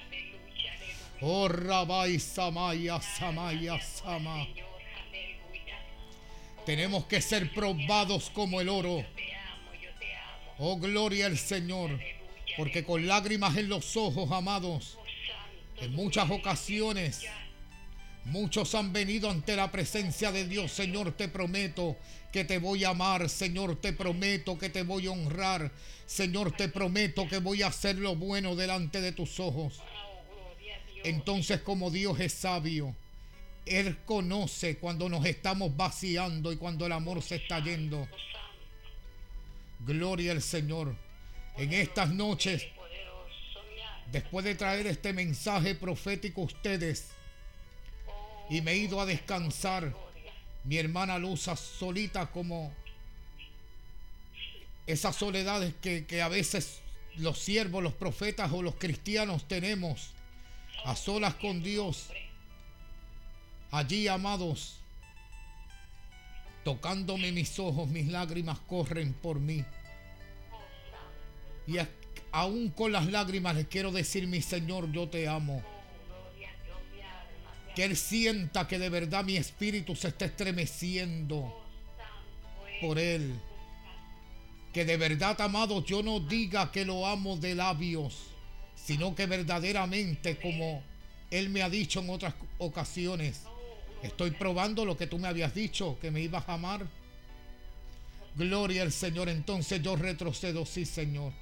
[1.20, 4.48] Oh, Rabai Samaya, Samaya, Sama.
[6.66, 9.04] Tenemos que ser probados como el oro.
[10.60, 12.00] Oh, gloria al Señor.
[12.58, 14.98] Porque con lágrimas en los ojos, amados,
[15.80, 17.22] en muchas ocasiones,
[18.26, 20.72] muchos han venido ante la presencia de Dios.
[20.72, 21.98] Señor, te prometo
[22.32, 23.30] que te voy a amar.
[23.30, 25.72] Señor, te prometo que te voy a honrar.
[26.08, 29.82] Señor, te prometo que voy a hacer lo bueno delante de tus ojos.
[31.04, 32.96] Entonces como Dios es sabio,
[33.66, 38.08] Él conoce cuando nos estamos vaciando y cuando el amor se está yendo.
[39.88, 40.94] Gloria al Señor.
[41.56, 42.68] En estas noches,
[44.12, 47.08] después de traer este mensaje profético a ustedes,
[48.50, 49.96] y me he ido a descansar,
[50.66, 52.74] mi hermana Luza solita como
[54.86, 56.82] esas soledades que, que a veces
[57.16, 60.10] los siervos, los profetas o los cristianos tenemos
[60.84, 62.10] a solas con Dios.
[63.72, 64.76] Allí, amados,
[66.66, 69.64] tocándome mis ojos, mis lágrimas corren por mí.
[71.68, 71.78] Y
[72.32, 75.64] aún con las lágrimas les quiero decir, mi Señor, yo te amo.
[77.76, 81.64] Que Él sienta que de verdad mi espíritu se está estremeciendo
[82.82, 83.40] por Él.
[84.74, 88.38] Que de verdad, amado, yo no diga que lo amo de labios
[88.88, 90.82] sino que verdaderamente, como
[91.30, 93.42] Él me ha dicho en otras ocasiones,
[94.02, 96.88] estoy probando lo que tú me habías dicho, que me ibas a amar.
[98.36, 101.34] Gloria al Señor, entonces yo retrocedo, sí Señor.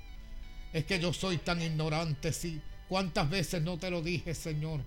[0.75, 2.59] Es que yo soy tan ignorante, sí.
[2.89, 4.81] ¿Cuántas veces no te lo dije, Señor?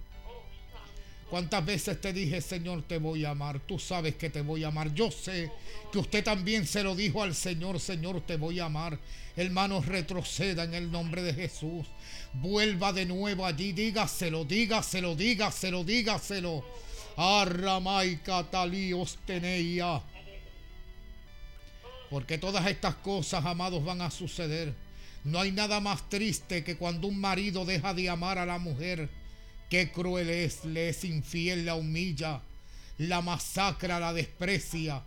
[1.30, 3.58] ¿Cuántas veces te dije, Señor, te voy a amar?
[3.60, 4.92] Tú sabes que te voy a amar.
[4.92, 5.50] Yo sé
[5.90, 8.98] que usted también se lo dijo al Señor, Señor, te voy a amar.
[9.34, 11.86] Hermanos, retroceda en el nombre de Jesús.
[12.34, 16.66] Vuelva de nuevo allí, dígaselo, dígaselo, dígaselo, dígaselo.
[17.16, 20.02] Arramay catalíos teneía.
[22.10, 24.74] Porque todas estas cosas, amados, van a suceder.
[25.24, 29.08] No hay nada más triste que cuando un marido deja de amar a la mujer
[29.68, 32.40] Qué cruel es, le es infiel, la humilla,
[32.96, 35.02] la masacra, la desprecia.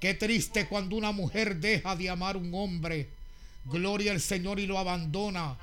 [0.00, 3.08] Qué triste cuando una mujer deja de amar a un hombre.
[3.66, 5.56] Gloria al Señor y lo abandona.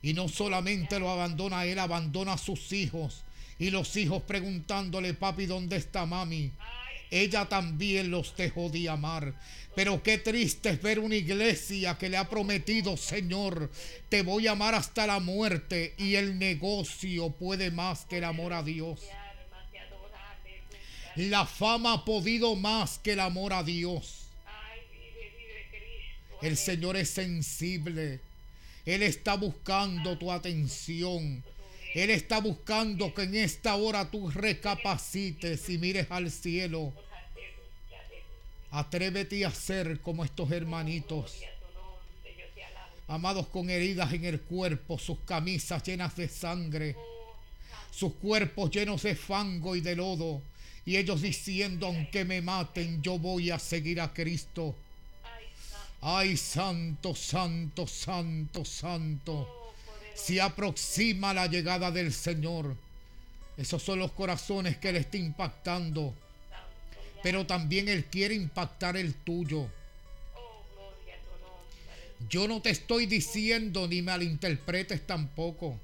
[0.00, 3.22] Y no solamente lo abandona él, abandona a sus hijos.
[3.58, 6.52] Y los hijos preguntándole, papi, ¿dónde está mami?
[7.10, 9.34] Ella también los dejó de amar.
[9.74, 13.70] Pero qué triste es ver una iglesia que le ha prometido, Señor,
[14.08, 18.52] te voy a amar hasta la muerte y el negocio puede más que el amor
[18.52, 19.00] a Dios.
[21.16, 24.26] La fama ha podido más que el amor a Dios.
[26.42, 28.20] El Señor es sensible.
[28.84, 31.42] Él está buscando tu atención.
[31.96, 36.92] Él está buscando que en esta hora tú recapacites y mires al cielo
[38.70, 41.36] Atrévete a ser como estos hermanitos.
[43.08, 46.96] Amados con heridas en el cuerpo, sus camisas llenas de sangre,
[47.90, 50.42] sus cuerpos llenos de fango y de lodo,
[50.84, 54.74] y ellos diciendo, aunque me maten, yo voy a seguir a Cristo.
[56.02, 59.65] Ay, santo, santo, santo, santo.
[60.16, 62.74] Se aproxima la llegada del Señor.
[63.56, 66.12] Esos son los corazones que le está impactando
[67.26, 69.66] pero también Él quiere impactar el tuyo.
[72.28, 75.76] Yo no te estoy diciendo ni malinterpretes tampoco,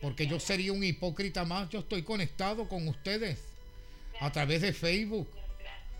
[0.00, 1.68] porque yo sería un hipócrita más.
[1.68, 3.40] Yo estoy conectado con ustedes
[4.20, 5.28] a través de Facebook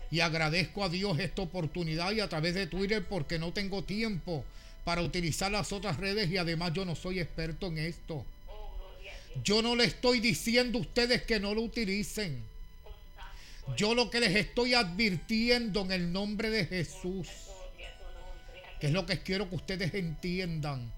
[0.09, 4.45] y agradezco a Dios esta oportunidad y a través de Twitter porque no tengo tiempo
[4.83, 8.25] para utilizar las otras redes y además yo no soy experto en esto.
[9.43, 12.43] Yo no le estoy diciendo a ustedes que no lo utilicen.
[13.77, 17.27] Yo lo que les estoy advirtiendo en el nombre de Jesús,
[18.79, 20.91] que es lo que quiero que ustedes entiendan.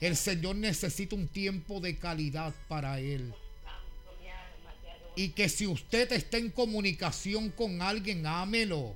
[0.00, 3.32] El Señor necesita un tiempo de calidad para Él.
[5.16, 8.94] Y que si usted está en comunicación con alguien, ámelo.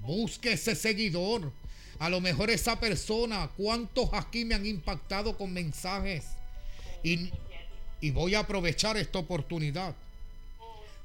[0.00, 1.52] Busque ese seguidor.
[1.98, 6.24] A lo mejor esa persona, ¿cuántos aquí me han impactado con mensajes?
[7.02, 7.30] Y,
[8.10, 9.94] voy a aprovechar esta oportunidad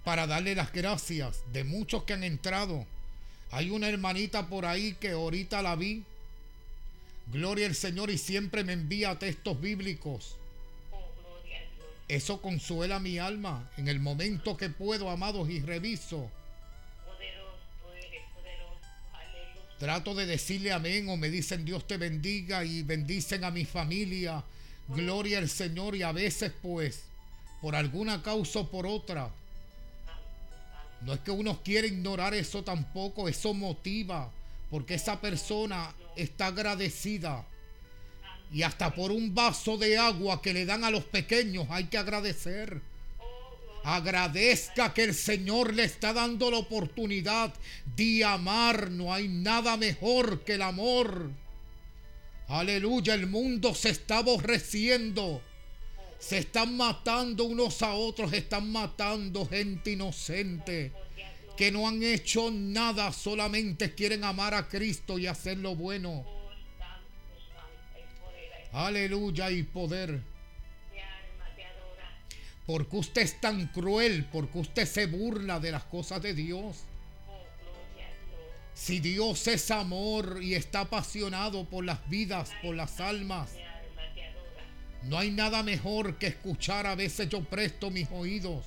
[0.04, 2.86] para darle las gracias de muchos que han entrado.
[3.52, 6.04] Hay una hermanita por ahí que ahorita la vi.
[7.32, 10.36] Gloria al Señor y siempre me envía textos bíblicos.
[12.08, 16.30] Eso consuela mi alma en el momento que puedo, amados, y reviso.
[19.80, 24.44] Trato de decirle amén o me dicen Dios te bendiga y bendicen a mi familia.
[24.88, 27.04] Gloria al Señor y a veces pues
[27.62, 29.30] por alguna causa o por otra.
[31.02, 34.32] No es que uno quiera ignorar eso tampoco, eso motiva,
[34.70, 37.46] porque esa persona está agradecida.
[38.52, 41.98] Y hasta por un vaso de agua que le dan a los pequeños hay que
[41.98, 42.82] agradecer.
[43.84, 47.54] Agradezca que el Señor le está dando la oportunidad
[47.96, 48.90] de amar.
[48.92, 51.32] No hay nada mejor que el amor.
[52.48, 55.42] Aleluya, el mundo se está aborreciendo.
[56.20, 60.94] Se están matando unos a otros, están matando gente inocente
[61.56, 66.26] que no han hecho nada, solamente quieren amar a Cristo y hacer lo bueno.
[68.72, 70.33] Aleluya y poder.
[72.66, 76.84] Porque usted es tan cruel, porque usted se burla de las cosas de Dios.
[78.74, 83.52] Si Dios es amor y está apasionado por las vidas, por las almas,
[85.04, 86.88] no hay nada mejor que escuchar.
[86.88, 88.64] A veces yo presto mis oídos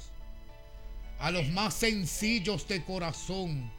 [1.19, 3.71] a los más sencillos de corazón.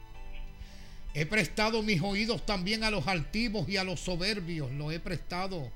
[1.14, 4.70] He prestado mis oídos también a los altivos y a los soberbios.
[4.72, 5.70] Lo he prestado.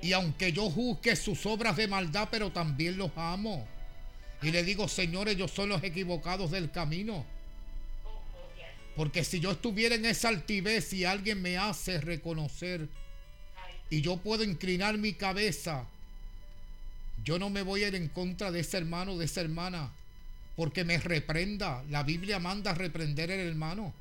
[0.00, 3.66] Y aunque yo juzgue sus obras de maldad, pero también los amo.
[4.42, 7.24] Y le digo, señores, yo son los equivocados del camino.
[8.98, 12.88] Porque si yo estuviera en esa altivez y alguien me hace reconocer
[13.90, 15.86] y yo puedo inclinar mi cabeza,
[17.24, 19.92] yo no me voy a ir en contra de ese hermano, de esa hermana,
[20.56, 21.84] porque me reprenda.
[21.90, 23.94] La Biblia manda a reprender al hermano.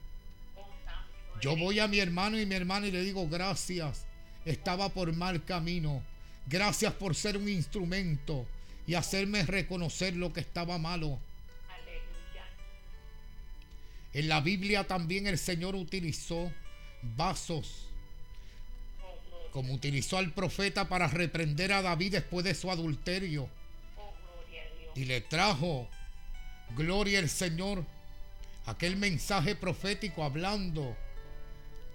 [1.41, 4.06] Yo voy a mi hermano y mi hermana y le digo gracias.
[4.47, 6.01] Estaba por mal camino.
[6.47, 8.45] Gracias por ser un instrumento
[8.85, 11.19] y hacerme reconocer lo que estaba malo.
[14.13, 16.51] En la Biblia también el Señor utilizó
[17.15, 17.87] vasos
[19.57, 23.49] como utilizó al profeta para reprender a David después de su adulterio.
[24.93, 25.87] Y le trajo,
[26.75, 27.83] gloria al Señor,
[28.67, 30.95] aquel mensaje profético hablando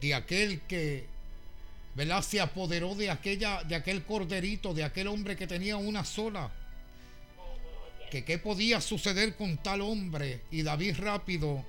[0.00, 1.06] de aquel que
[1.94, 2.22] ¿verdad?
[2.22, 6.50] se apoderó de aquella de aquel corderito, de aquel hombre que tenía una sola.
[8.10, 11.64] Que qué podía suceder con tal hombre y David rápido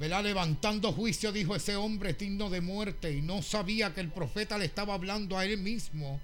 [0.00, 4.64] Levantando juicio, dijo ese hombre digno de muerte y no sabía que el profeta le
[4.64, 6.18] estaba hablando a él mismo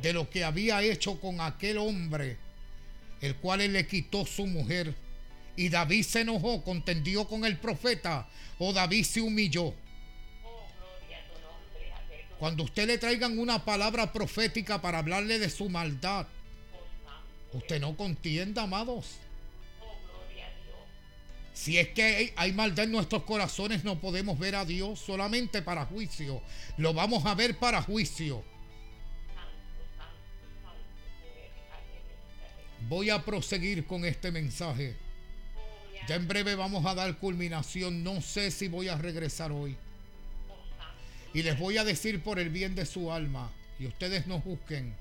[0.00, 2.38] de lo que había hecho con aquel hombre,
[3.20, 4.94] el cual él le quitó su mujer.
[5.54, 8.26] Y David se enojó, contendió con el profeta,
[8.58, 9.74] o David se humilló.
[12.38, 16.26] Cuando usted le traigan una palabra profética para hablarle de su maldad,
[17.52, 19.18] usted no contienda, amados.
[21.54, 25.86] Si es que hay maldad en nuestros corazones, no podemos ver a Dios solamente para
[25.86, 26.42] juicio.
[26.76, 28.44] Lo vamos a ver para juicio.
[32.88, 34.96] Voy a proseguir con este mensaje.
[36.06, 38.04] Ya en breve vamos a dar culminación.
[38.04, 39.76] No sé si voy a regresar hoy.
[41.36, 43.50] Y les voy a decir por el bien de su alma.
[43.78, 44.94] Y ustedes no busquen.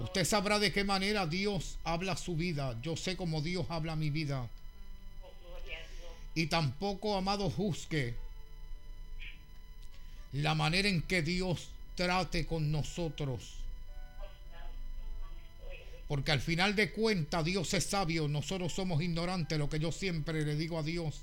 [0.00, 2.76] Usted sabrá de qué manera Dios habla su vida.
[2.82, 4.48] Yo sé cómo Dios habla mi vida
[6.34, 8.14] y tampoco, amado, juzgue
[10.32, 13.56] la manera en que Dios trate con nosotros.
[16.08, 20.44] Porque al final de cuentas Dios es sabio, nosotros somos ignorantes, lo que yo siempre
[20.44, 21.20] le digo a Dios.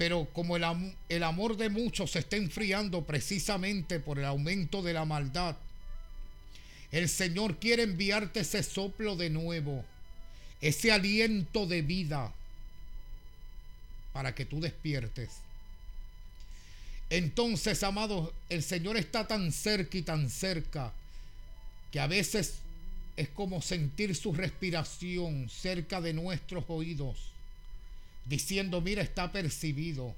[0.00, 0.64] Pero como el,
[1.10, 5.56] el amor de muchos se está enfriando precisamente por el aumento de la maldad,
[6.90, 9.84] el Señor quiere enviarte ese soplo de nuevo,
[10.62, 12.32] ese aliento de vida
[14.14, 15.28] para que tú despiertes.
[17.10, 20.94] Entonces, amados, el Señor está tan cerca y tan cerca
[21.92, 22.54] que a veces
[23.18, 27.18] es como sentir su respiración cerca de nuestros oídos,
[28.30, 30.14] diciendo, mira, está percibido,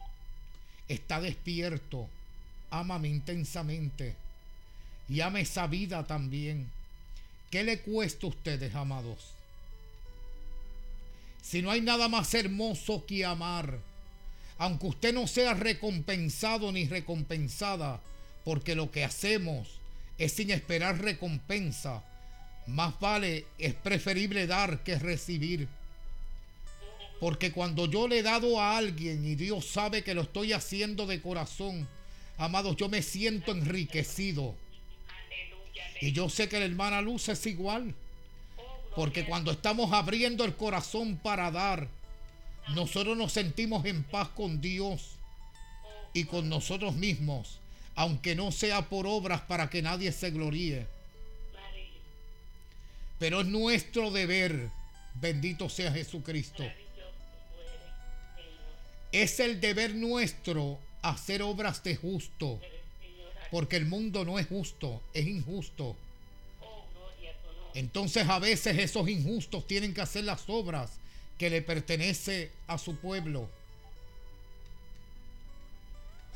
[0.86, 2.06] está despierto,
[2.70, 4.14] ámame intensamente
[5.08, 6.68] y ame esa vida también.
[7.50, 9.30] ¿Qué le cuesta a ustedes, amados?
[11.42, 13.78] Si no hay nada más hermoso que amar,
[14.58, 17.98] aunque usted no sea recompensado ni recompensada,
[18.44, 19.68] porque lo que hacemos
[20.18, 22.02] es sin esperar recompensa,
[22.66, 25.66] más vale, es preferible dar que recibir.
[27.22, 31.06] Porque cuando yo le he dado a alguien y Dios sabe que lo estoy haciendo
[31.06, 31.86] de corazón,
[32.36, 34.56] amados, yo me siento enriquecido.
[36.00, 37.94] Y yo sé que la hermana Luz es igual.
[38.96, 41.86] Porque cuando estamos abriendo el corazón para dar,
[42.74, 45.10] nosotros nos sentimos en paz con Dios
[46.12, 47.60] y con nosotros mismos,
[47.94, 50.88] aunque no sea por obras para que nadie se gloríe.
[53.20, 54.70] Pero es nuestro deber,
[55.20, 56.64] bendito sea Jesucristo.
[59.12, 62.60] Es el deber nuestro hacer obras de justo,
[63.50, 65.94] porque el mundo no es justo, es injusto.
[67.74, 70.92] Entonces a veces esos injustos tienen que hacer las obras
[71.38, 73.48] que le pertenece a su pueblo.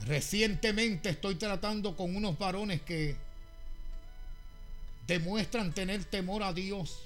[0.06, 3.16] Recientemente estoy tratando con unos varones que
[5.06, 6.98] demuestran tener temor a Dios.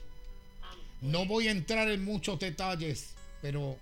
[1.00, 3.10] No voy a entrar en muchos detalles,
[3.42, 3.78] pero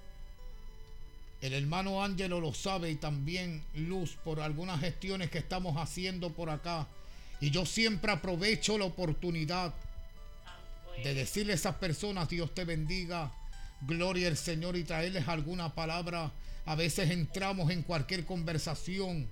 [1.41, 6.51] el hermano Ángelo lo sabe y también Luz por algunas gestiones que estamos haciendo por
[6.51, 6.89] acá.
[7.41, 9.73] Y yo siempre aprovecho la oportunidad
[11.05, 13.33] de decirle a esas personas, Dios te bendiga,
[13.83, 16.33] gloria al Señor y traerles alguna palabra.
[16.67, 19.29] A veces entramos en cualquier conversación.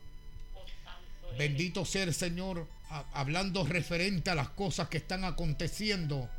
[1.37, 2.69] Bendito sea el Señor,
[3.12, 6.31] hablando referente a las cosas que están aconteciendo.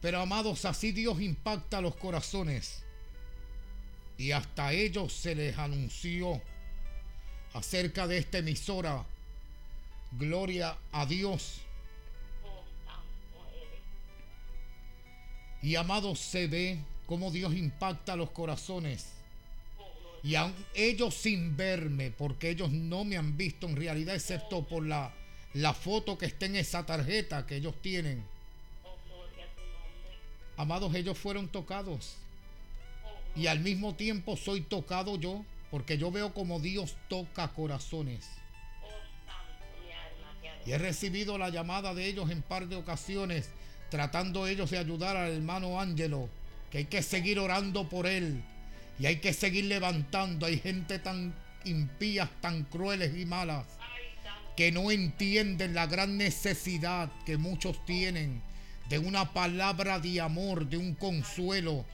[0.00, 2.82] Pero amados, así Dios impacta los corazones.
[4.16, 6.40] Y hasta ellos se les anunció
[7.52, 9.04] acerca de esta emisora
[10.12, 11.60] Gloria a Dios.
[15.60, 19.12] Y amados, se ve cómo Dios impacta los corazones.
[20.22, 24.86] Y aun ellos sin verme, porque ellos no me han visto en realidad, excepto por
[24.86, 25.12] la,
[25.54, 28.24] la foto que está en esa tarjeta que ellos tienen.
[30.58, 32.16] Amados, ellos fueron tocados.
[33.36, 38.28] Y al mismo tiempo soy tocado yo, porque yo veo como Dios toca corazones.
[40.66, 43.50] Y he recibido la llamada de ellos en par de ocasiones,
[43.88, 46.28] tratando ellos de ayudar al hermano Ángelo,
[46.72, 48.42] que hay que seguir orando por él.
[48.98, 50.44] Y hay que seguir levantando.
[50.44, 51.32] Hay gente tan
[51.64, 53.64] impías, tan crueles y malas,
[54.56, 58.42] que no entienden la gran necesidad que muchos tienen
[58.88, 61.84] de una palabra de amor, de un consuelo,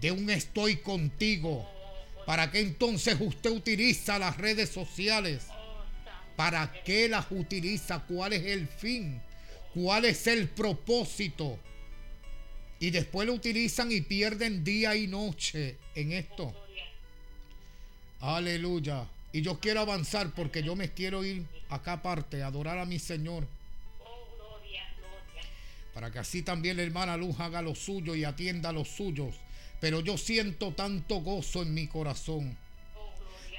[0.00, 1.68] de un estoy contigo.
[2.26, 5.46] ¿Para qué entonces usted utiliza las redes sociales?
[6.36, 8.00] ¿Para qué las utiliza?
[8.00, 9.20] ¿Cuál es el fin?
[9.74, 11.58] ¿Cuál es el propósito?
[12.78, 16.54] Y después lo utilizan y pierden día y noche en esto.
[18.20, 19.06] Aleluya.
[19.32, 22.98] Y yo quiero avanzar porque yo me quiero ir acá aparte, a adorar a mi
[22.98, 23.46] Señor.
[26.00, 29.34] Para que así también la hermana Luz haga lo suyo y atienda a los suyos.
[29.82, 32.56] Pero yo siento tanto gozo en mi corazón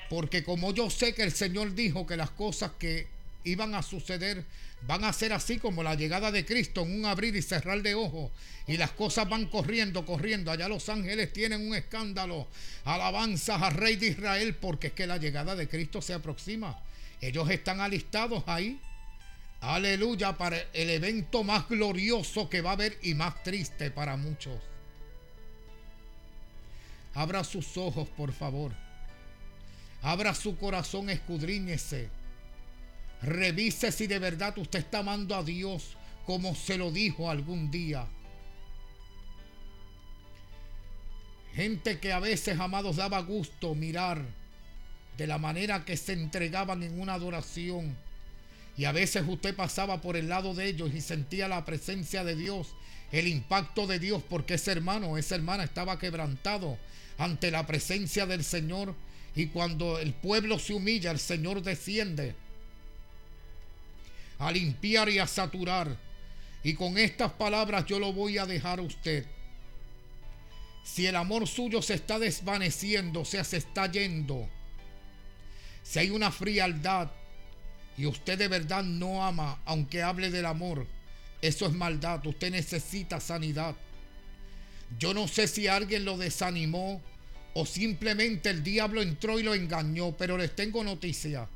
[0.09, 3.07] porque como yo sé que el Señor dijo que las cosas que
[3.45, 4.43] iban a suceder
[4.81, 7.95] van a ser así como la llegada de Cristo en un abrir y cerrar de
[7.95, 8.29] ojos.
[8.67, 10.51] Y las cosas van corriendo, corriendo.
[10.51, 12.47] Allá los ángeles tienen un escándalo.
[12.83, 16.77] Alabanzas al Rey de Israel porque es que la llegada de Cristo se aproxima.
[17.21, 18.81] Ellos están alistados ahí.
[19.61, 24.59] Aleluya para el evento más glorioso que va a haber y más triste para muchos.
[27.13, 28.73] Abra sus ojos, por favor.
[30.01, 32.09] Abra su corazón, escudriñese.
[33.21, 38.07] Revise si de verdad usted está amando a Dios como se lo dijo algún día.
[41.53, 44.23] Gente que a veces, amados, daba gusto mirar
[45.17, 47.95] de la manera que se entregaban en una adoración.
[48.77, 52.35] Y a veces usted pasaba por el lado de ellos y sentía la presencia de
[52.35, 52.69] Dios,
[53.11, 56.77] el impacto de Dios, porque ese hermano, esa hermana estaba quebrantado
[57.17, 58.95] ante la presencia del Señor
[59.35, 62.35] y cuando el pueblo se humilla, el Señor desciende
[64.39, 65.95] a limpiar y a saturar.
[66.63, 69.25] Y con estas palabras yo lo voy a dejar a usted.
[70.83, 74.49] Si el amor suyo se está desvaneciendo, o sea, se está yendo,
[75.83, 77.09] si hay una frialdad,
[78.01, 80.87] y usted de verdad no ama, aunque hable del amor,
[81.39, 82.25] eso es maldad.
[82.25, 83.75] Usted necesita sanidad.
[84.97, 86.99] Yo no sé si alguien lo desanimó
[87.53, 91.47] o simplemente el diablo entró y lo engañó, pero les tengo noticia.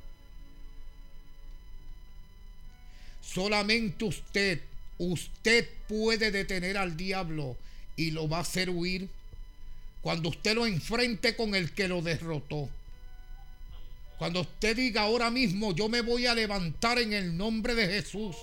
[3.24, 4.62] Solamente usted,
[5.00, 7.58] usted puede detener al diablo
[7.96, 9.10] y lo va a hacer huir
[10.04, 12.70] cuando usted lo enfrente con el que lo derrotó.
[14.18, 18.36] Cuando usted diga ahora mismo, yo me voy a levantar en el nombre de Jesús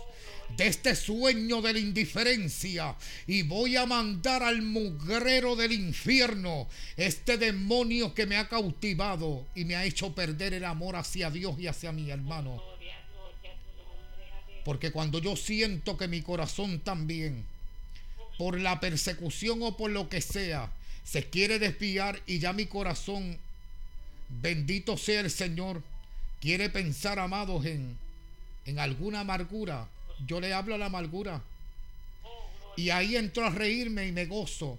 [0.56, 2.94] de este sueño de la indiferencia
[3.26, 9.64] y voy a mandar al mugrero del infierno, este demonio que me ha cautivado y
[9.64, 12.62] me ha hecho perder el amor hacia Dios y hacia mi hermano.
[14.64, 17.44] Porque cuando yo siento que mi corazón también,
[18.38, 20.70] por la persecución o por lo que sea,
[21.04, 23.38] se quiere desviar y ya mi corazón
[24.40, 25.82] Bendito sea el Señor.
[26.40, 27.96] Quiere pensar, amados, en,
[28.66, 29.88] en alguna amargura.
[30.26, 31.42] Yo le hablo a la amargura.
[32.76, 34.78] Y ahí entro a reírme y me gozo.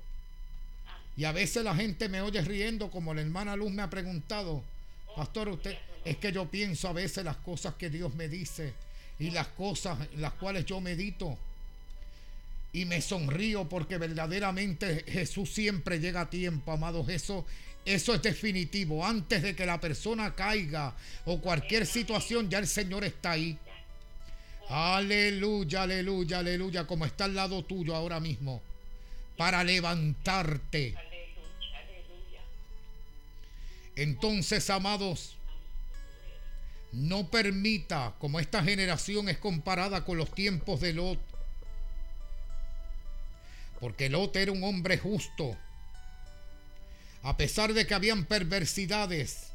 [1.16, 4.64] Y a veces la gente me oye riendo, como la hermana Luz me ha preguntado.
[5.16, 8.74] Pastor, usted, es que yo pienso a veces las cosas que Dios me dice
[9.20, 11.38] y las cosas en las cuales yo medito.
[12.74, 17.08] Y me sonrío porque verdaderamente Jesús siempre llega a tiempo, amados.
[17.10, 17.46] Eso,
[17.86, 19.06] eso es definitivo.
[19.06, 20.96] Antes de que la persona caiga
[21.26, 23.58] o cualquier situación, ya el Señor está ahí.
[24.70, 28.62] Aleluya, aleluya, aleluya, como está al lado tuyo ahora mismo.
[29.38, 30.96] Para levantarte.
[33.96, 35.36] Entonces, amados,
[36.94, 41.20] no permita, como esta generación es comparada con los tiempos de Lot,
[43.80, 45.58] porque Lot era un hombre justo
[47.24, 49.48] a pesar de que habían perversidades,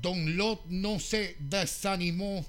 [0.00, 2.44] Don Lot no se desanimó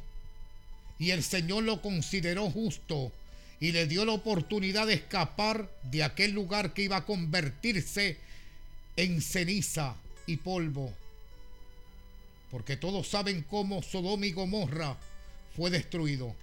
[0.99, 3.11] y el Señor lo consideró justo
[3.59, 8.17] y le dio la oportunidad de escapar de aquel lugar que iba a convertirse
[8.97, 9.95] en ceniza
[10.27, 10.93] y polvo.
[12.51, 14.97] Porque todos saben cómo Sodoma y Gomorra
[15.55, 16.35] fue destruido.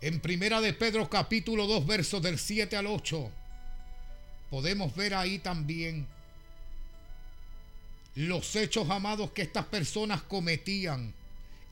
[0.00, 3.30] En Primera de Pedro capítulo 2 versos del 7 al 8
[4.50, 6.06] podemos ver ahí también
[8.14, 11.12] los hechos amados que estas personas cometían.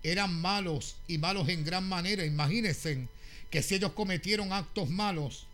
[0.02, 2.24] Eran malos y malos en gran manera.
[2.24, 3.08] Imagínense
[3.50, 5.46] que si ellos cometieron actos malos,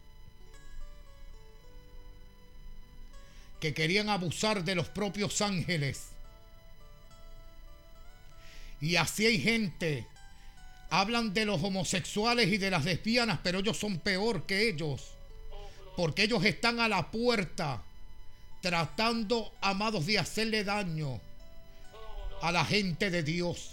[3.61, 6.07] que querían abusar de los propios ángeles.
[8.81, 10.07] Y así hay gente,
[10.89, 15.11] hablan de los homosexuales y de las lesbianas, pero ellos son peor que ellos
[16.01, 17.83] porque ellos están a la puerta
[18.63, 21.21] tratando, amados, de hacerle daño
[22.41, 23.73] a la gente de Dios.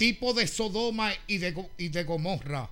[0.00, 2.68] Tipo de Sodoma y de, y de Gomorra.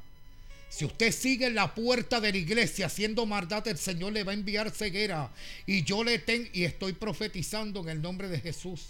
[0.68, 4.32] Si usted sigue en la puerta de la iglesia haciendo maldad, el Señor le va
[4.32, 5.30] a enviar ceguera.
[5.64, 8.86] Y yo le tengo, y estoy profetizando en el nombre de Jesús.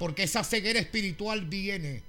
[0.00, 2.02] Porque esa ceguera espiritual viene.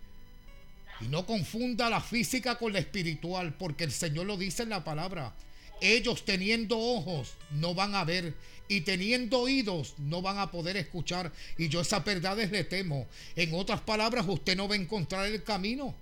[0.99, 4.83] Y no confunda la física con la espiritual, porque el Señor lo dice en la
[4.83, 5.35] palabra.
[5.81, 8.35] Ellos teniendo ojos no van a ver
[8.67, 11.31] y teniendo oídos no van a poder escuchar.
[11.57, 13.07] Y yo esas verdades le temo.
[13.35, 15.93] En otras palabras, usted no va a encontrar el camino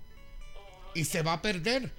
[0.94, 1.90] y se va a perder.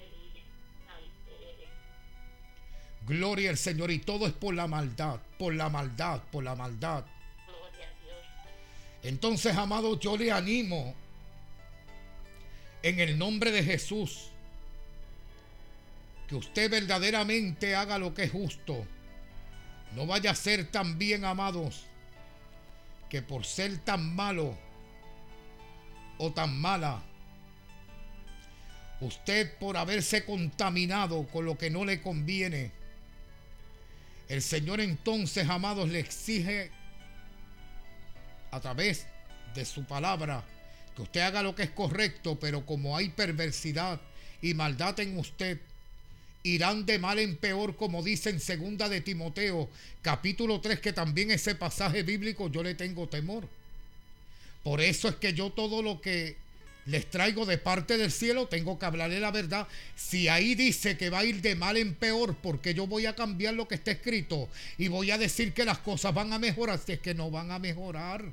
[3.05, 7.03] Gloria al Señor y todo es por la maldad, por la maldad, por la maldad.
[9.03, 10.95] Entonces, amado, yo le animo
[12.83, 14.30] en el nombre de Jesús
[16.31, 18.87] que usted verdaderamente haga lo que es justo.
[19.97, 21.83] No vaya a ser tan bien, amados,
[23.09, 24.57] que por ser tan malo
[26.17, 27.03] o tan mala,
[29.01, 32.71] usted por haberse contaminado con lo que no le conviene,
[34.29, 36.71] el Señor entonces, amados, le exige
[38.51, 39.05] a través
[39.53, 40.45] de su palabra
[40.95, 43.99] que usted haga lo que es correcto, pero como hay perversidad
[44.41, 45.59] y maldad en usted,
[46.43, 49.69] irán de mal en peor, como dice en segunda de Timoteo,
[50.01, 53.47] capítulo 3, que también ese pasaje bíblico yo le tengo temor.
[54.63, 56.35] Por eso es que yo todo lo que
[56.85, 59.67] les traigo de parte del cielo, tengo que hablarle la verdad.
[59.95, 63.15] Si ahí dice que va a ir de mal en peor, porque yo voy a
[63.15, 66.79] cambiar lo que está escrito y voy a decir que las cosas van a mejorar,
[66.83, 68.23] si es que no van a mejorar.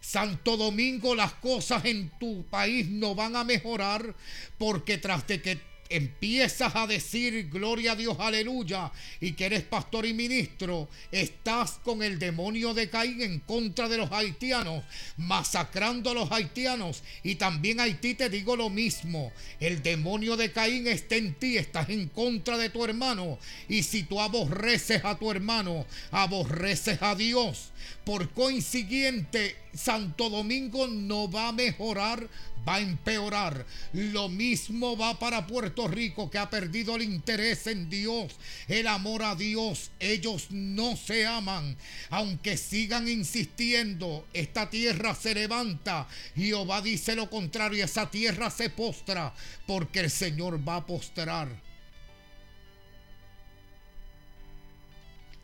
[0.00, 4.14] Santo Domingo, las cosas en tu país no van a mejorar
[4.56, 5.58] porque tras de que
[5.88, 12.02] empiezas a decir gloria a Dios, aleluya, y que eres pastor y ministro, estás con
[12.02, 14.84] el demonio de Caín en contra de los haitianos,
[15.16, 17.02] masacrando a los haitianos.
[17.22, 21.88] Y también Haití te digo lo mismo, el demonio de Caín está en ti, estás
[21.88, 23.38] en contra de tu hermano.
[23.68, 27.72] Y si tú aborreces a tu hermano, aborreces a Dios.
[28.04, 32.28] Por consiguiente, Santo Domingo no va a mejorar,
[32.66, 33.66] va a empeorar.
[33.92, 38.36] Lo mismo va para Puerto Rico que ha perdido el interés en Dios,
[38.68, 39.90] el amor a Dios.
[40.00, 41.76] Ellos no se aman.
[42.10, 46.08] Aunque sigan insistiendo, esta tierra se levanta.
[46.34, 49.32] Jehová dice lo contrario, esa tierra se postra
[49.66, 51.66] porque el Señor va a postrar.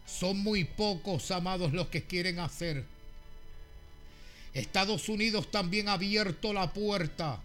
[0.07, 2.85] Son muy pocos, amados, los que quieren hacer.
[4.55, 7.41] Estados Unidos también ha abierto la puerta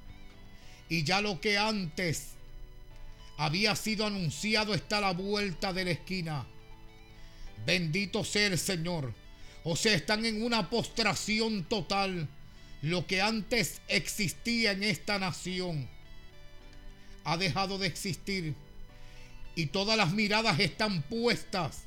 [0.90, 2.32] y ya lo que antes
[3.38, 6.46] había sido anunciado está a la vuelta de la esquina.
[7.66, 9.14] Bendito sea el Señor.
[9.64, 12.28] O sea, están en una postración total.
[12.82, 15.90] Lo que antes existía en esta nación
[17.24, 18.56] ha dejado de existir.
[19.56, 21.84] Y todas las miradas están puestas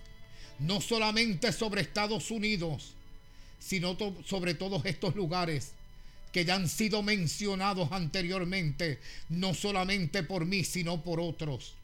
[0.58, 2.94] no solamente sobre Estados Unidos,
[3.60, 3.96] sino
[4.26, 5.72] sobre todos estos lugares
[6.32, 11.74] que ya han sido mencionados anteriormente, no solamente por mí, sino por otros.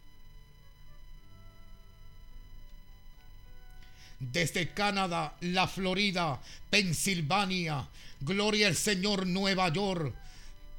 [4.18, 6.40] Desde Canadá, la Florida,
[6.70, 7.86] Pensilvania,
[8.20, 10.14] Gloria al Señor, Nueva York,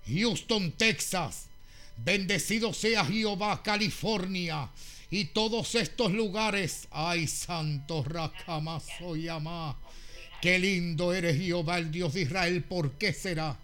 [0.07, 1.45] Houston, Texas,
[1.97, 4.69] bendecido sea Jehová, California,
[5.09, 6.87] y todos estos lugares.
[6.91, 9.77] Ay, santo Rakamaso Yamá.
[10.41, 12.63] Qué lindo eres Jehová, el Dios de Israel.
[12.63, 13.57] ¿Por qué será?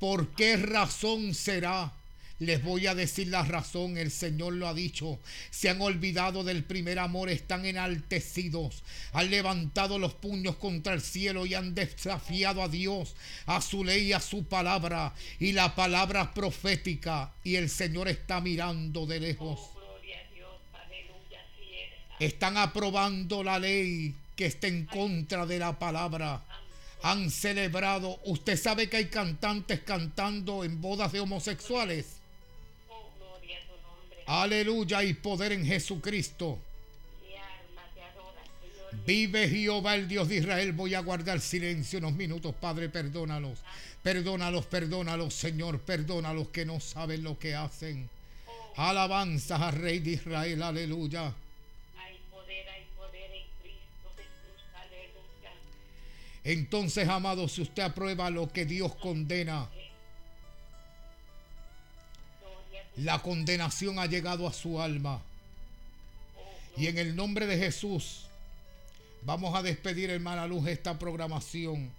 [0.00, 1.92] ¿Por qué razón será?
[2.40, 5.18] Les voy a decir la razón, el Señor lo ha dicho.
[5.50, 8.82] Se han olvidado del primer amor, están enaltecidos.
[9.12, 13.14] Han levantado los puños contra el cielo y han desafiado a Dios,
[13.46, 17.32] a su ley, a su palabra y la palabra profética.
[17.44, 19.60] Y el Señor está mirando de lejos.
[22.18, 26.42] Están aprobando la ley que está en contra de la palabra.
[27.02, 28.18] Han celebrado.
[28.24, 32.16] Usted sabe que hay cantantes cantando en bodas de homosexuales.
[34.26, 36.58] Aleluya y poder en Jesucristo.
[39.06, 40.72] Vive Jehová, el Dios de Israel.
[40.72, 43.58] Voy a guardar silencio unos minutos, Padre, perdónalos.
[44.02, 45.80] Perdónalos, perdónalos, Señor.
[45.80, 48.08] Perdónalos que no saben lo que hacen.
[48.76, 50.62] Alabanzas al Rey de Israel.
[50.62, 51.34] Aleluya.
[56.44, 59.68] Entonces, amado, si usted aprueba lo que Dios condena,
[62.96, 65.22] la condenación ha llegado a su alma.
[66.76, 68.26] Y en el nombre de Jesús,
[69.22, 71.90] vamos a despedir, hermana Luz, esta programación.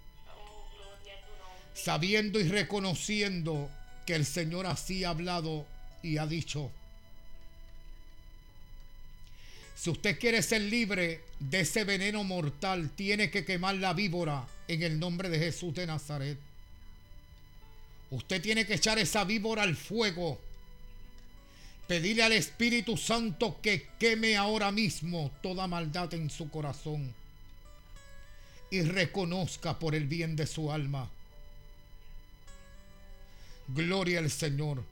[1.74, 3.68] Sabiendo y reconociendo
[4.06, 5.66] que el Señor así ha hablado
[6.02, 6.70] y ha dicho.
[9.76, 14.82] Si usted quiere ser libre de ese veneno mortal, tiene que quemar la víbora en
[14.82, 16.38] el nombre de Jesús de Nazaret.
[18.10, 20.40] Usted tiene que echar esa víbora al fuego.
[21.86, 27.14] Pedirle al Espíritu Santo que queme ahora mismo toda maldad en su corazón
[28.70, 31.08] y reconozca por el bien de su alma.
[33.68, 34.82] Gloria al Señor.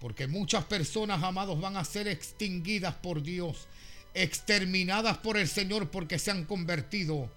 [0.00, 3.66] Porque muchas personas, amados, van a ser extinguidas por Dios,
[4.14, 7.30] exterminadas por el Señor porque se han convertido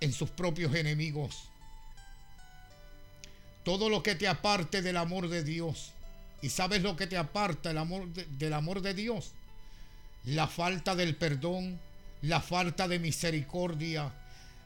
[0.00, 1.44] en sus propios enemigos.
[3.64, 5.92] Todo lo que te aparte del amor de Dios.
[6.42, 9.32] ¿Y sabes lo que te aparta el amor del amor de Dios?
[10.24, 11.78] La falta del perdón,
[12.22, 14.12] la falta de misericordia,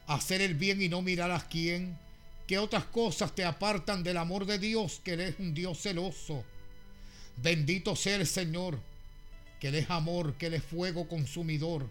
[0.07, 1.97] hacer el bien y no mirar a quién.
[2.47, 5.01] ¿Qué otras cosas te apartan del amor de Dios?
[5.03, 6.43] Que eres un Dios celoso
[7.37, 8.79] Bendito sea el Señor,
[9.59, 11.89] que Él es amor, que Él es fuego consumidor,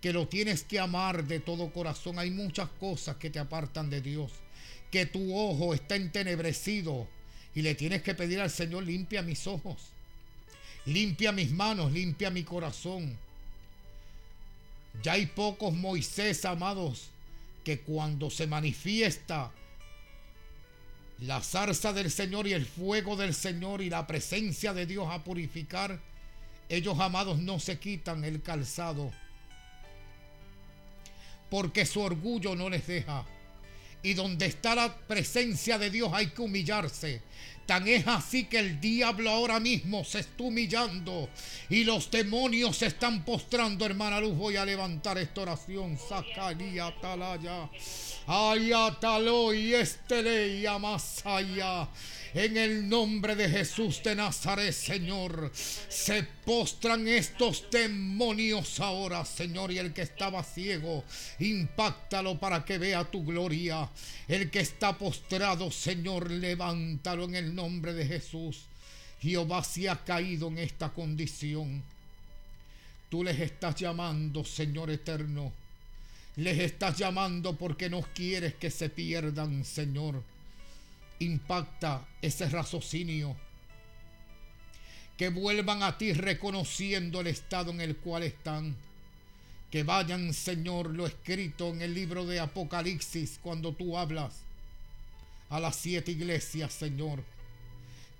[0.00, 2.18] que lo tienes que amar de todo corazón.
[2.18, 4.32] Hay muchas cosas que te apartan de Dios,
[4.90, 7.08] que tu ojo está entenebrecido
[7.54, 9.76] y le tienes que pedir al Señor, limpia mis ojos,
[10.84, 13.16] limpia mis manos, limpia mi corazón.
[15.02, 17.08] Ya hay pocos Moisés, amados,
[17.64, 19.50] que cuando se manifiesta
[21.20, 25.24] la zarza del Señor y el fuego del Señor y la presencia de Dios a
[25.24, 25.98] purificar,
[26.68, 29.10] ellos amados no se quitan el calzado,
[31.48, 33.24] porque su orgullo no les deja.
[34.02, 37.22] Y donde está la presencia de Dios hay que humillarse.
[37.66, 41.28] Tan es así que el diablo ahora mismo se está humillando
[41.68, 44.36] y los demonios se están postrando, hermana Luz.
[44.36, 45.98] Voy a levantar esta oración.
[45.98, 47.68] Sacaría talaya.
[48.28, 50.68] Ayatalo y este
[51.24, 51.88] allá.
[52.34, 59.72] En el nombre de Jesús de Nazaret, Señor, se postran estos demonios ahora, Señor.
[59.72, 61.04] Y el que estaba ciego,
[61.38, 63.88] impactalo para que vea tu gloria.
[64.28, 68.62] El que está postrado, Señor, levántalo en el nombre de Jesús.
[69.20, 71.82] Jehová se ha caído en esta condición.
[73.10, 75.52] Tú les estás llamando, Señor eterno.
[76.36, 80.22] Les estás llamando porque no quieres que se pierdan, Señor
[81.18, 83.36] impacta ese raciocinio.
[85.16, 88.76] Que vuelvan a ti reconociendo el estado en el cual están.
[89.70, 94.34] Que vayan, Señor, lo escrito en el libro de Apocalipsis cuando tú hablas
[95.48, 97.22] a las siete iglesias, Señor.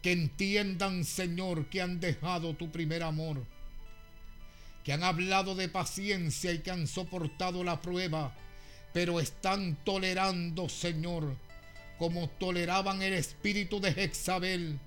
[0.06, 3.42] Que entiendan, Señor, que han dejado tu primer amor.
[4.84, 8.32] Que han hablado de paciencia y que han soportado la prueba,
[8.92, 11.34] pero están tolerando, Señor,
[11.98, 14.78] como toleraban el espíritu de Jezabel,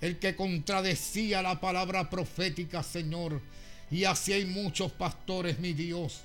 [0.00, 3.42] el que contradecía la palabra profética, Señor.
[3.90, 6.22] Y así hay muchos pastores, mi Dios,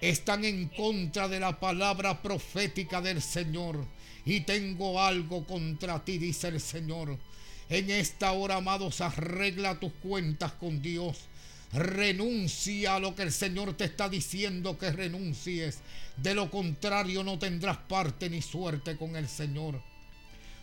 [0.00, 3.84] están en contra de la palabra profética del Señor.
[4.24, 7.18] Y tengo algo contra ti, dice el Señor.
[7.68, 11.18] En esta hora, amados, arregla tus cuentas con Dios.
[11.72, 15.80] Renuncia a lo que el Señor te está diciendo que renuncies.
[16.16, 19.82] De lo contrario no tendrás parte ni suerte con el Señor.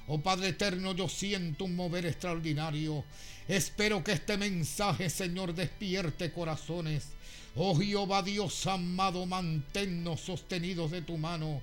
[0.07, 3.03] Oh Padre eterno, yo siento un mover extraordinario.
[3.47, 7.09] Espero que este mensaje, Señor, despierte corazones.
[7.55, 11.61] Oh Jehová Dios amado, manténnos sostenidos de tu mano.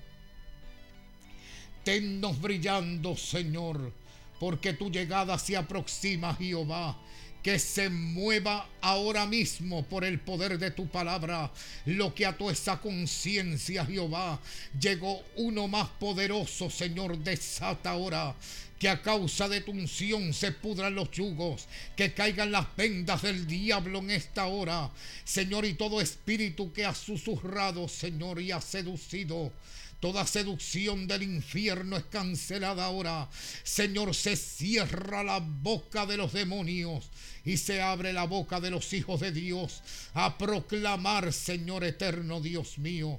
[1.84, 3.92] Tennos brillando, Señor,
[4.40, 6.96] porque tu llegada se aproxima, Jehová
[7.42, 11.50] que se mueva ahora mismo por el poder de tu palabra.
[11.86, 14.40] Lo que a tu esa conciencia, Jehová.
[14.78, 18.34] Llegó uno más poderoso, Señor, desata ahora.
[18.78, 23.46] Que a causa de tu unción se pudran los yugos, que caigan las vendas del
[23.46, 24.90] diablo en esta hora,
[25.22, 29.52] Señor, y todo espíritu que ha susurrado, Señor, y ha seducido,
[30.00, 33.28] Toda seducción del infierno es cancelada ahora.
[33.62, 37.10] Señor, se cierra la boca de los demonios
[37.44, 39.82] y se abre la boca de los hijos de Dios
[40.14, 43.18] a proclamar, Señor eterno, Dios mío,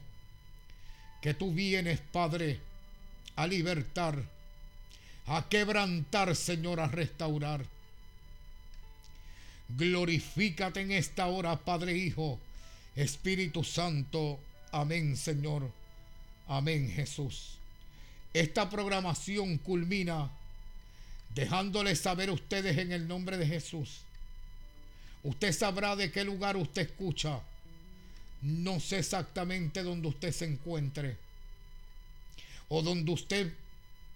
[1.22, 2.60] que tú vienes, Padre,
[3.36, 4.24] a libertar,
[5.28, 7.64] a quebrantar, Señor, a restaurar.
[9.70, 12.40] Glorifícate en esta hora, Padre Hijo,
[12.96, 14.40] Espíritu Santo.
[14.72, 15.81] Amén, Señor.
[16.52, 17.54] Amén, Jesús.
[18.34, 20.30] Esta programación culmina
[21.34, 24.02] dejándoles saber ustedes en el nombre de Jesús.
[25.24, 27.40] Usted sabrá de qué lugar usted escucha.
[28.42, 31.16] No sé exactamente dónde usted se encuentre
[32.68, 33.54] o donde usted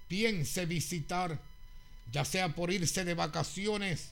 [0.09, 1.39] piense visitar,
[2.11, 4.09] ya sea por irse de vacaciones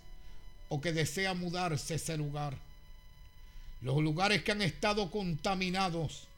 [0.69, 2.57] o que desea mudarse a ese lugar.
[3.81, 6.29] Los lugares que han estado contaminados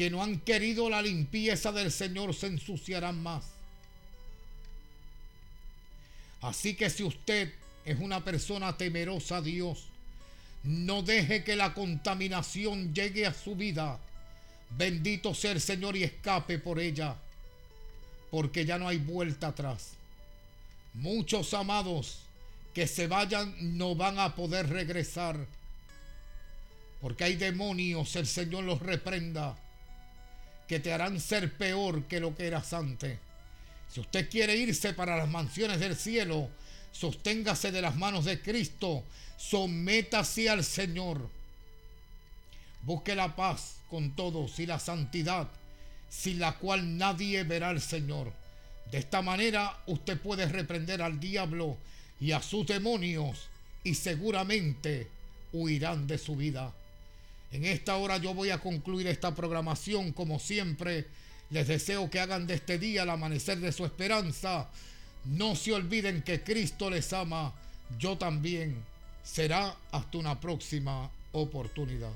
[0.00, 3.44] que no han querido la limpieza del Señor se ensuciarán más.
[6.40, 7.52] Así que si usted
[7.84, 9.88] es una persona temerosa a Dios,
[10.64, 13.98] no deje que la contaminación llegue a su vida.
[14.70, 17.14] Bendito sea el Señor y escape por ella,
[18.30, 19.90] porque ya no hay vuelta atrás.
[20.94, 22.20] Muchos amados
[22.72, 25.36] que se vayan no van a poder regresar,
[27.02, 29.58] porque hay demonios, el Señor los reprenda
[30.70, 33.18] que te harán ser peor que lo que eras antes.
[33.92, 36.48] Si usted quiere irse para las mansiones del cielo,
[36.92, 39.02] sosténgase de las manos de Cristo,
[39.36, 41.28] sométase al Señor.
[42.82, 45.48] Busque la paz con todos y la santidad,
[46.08, 48.32] sin la cual nadie verá al Señor.
[48.92, 51.78] De esta manera usted puede reprender al diablo
[52.20, 53.48] y a sus demonios
[53.82, 55.08] y seguramente
[55.52, 56.72] huirán de su vida.
[57.52, 61.06] En esta hora yo voy a concluir esta programación como siempre.
[61.50, 64.68] Les deseo que hagan de este día el amanecer de su esperanza.
[65.24, 67.52] No se olviden que Cristo les ama,
[67.98, 68.76] yo también.
[69.22, 72.12] Será hasta una próxima oportunidad.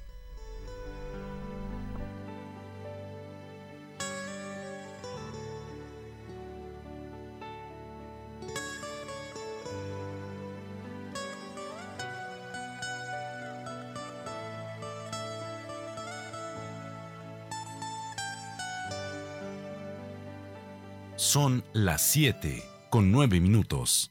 [21.24, 24.10] Son las 7 con 9 minutos.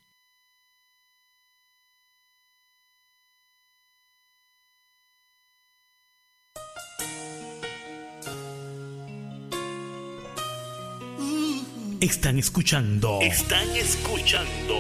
[12.01, 13.19] Están escuchando.
[13.21, 14.73] Están escuchando.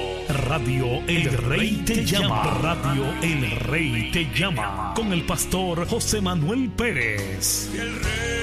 [0.47, 2.43] Radio El Rey te llama.
[2.63, 4.93] Radio El Rey te llama.
[4.95, 7.69] Con el pastor José Manuel Pérez.
[7.75, 8.42] El rey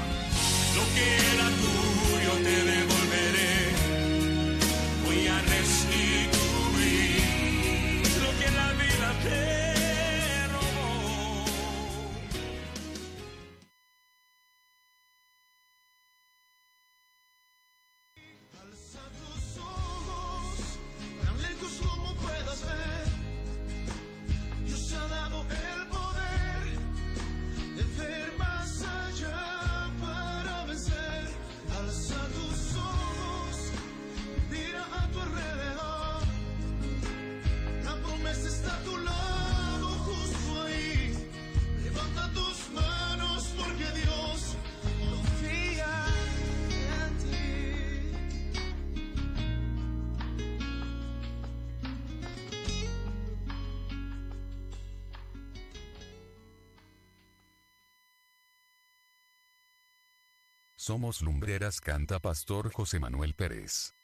[60.91, 63.95] Somos Lumbreras canta Pastor José Manuel Pérez.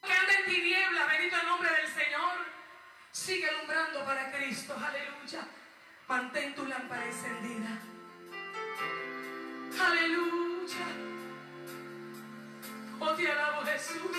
[0.00, 2.38] que anda en tinieblas, bendito el nombre del Señor,
[3.10, 5.48] sigue alumbrando para Cristo, aleluya.
[6.08, 7.82] Mantén tu lámpara encendida.
[9.84, 10.86] Aleluya.
[13.00, 14.16] Oh, te alabo Jesús.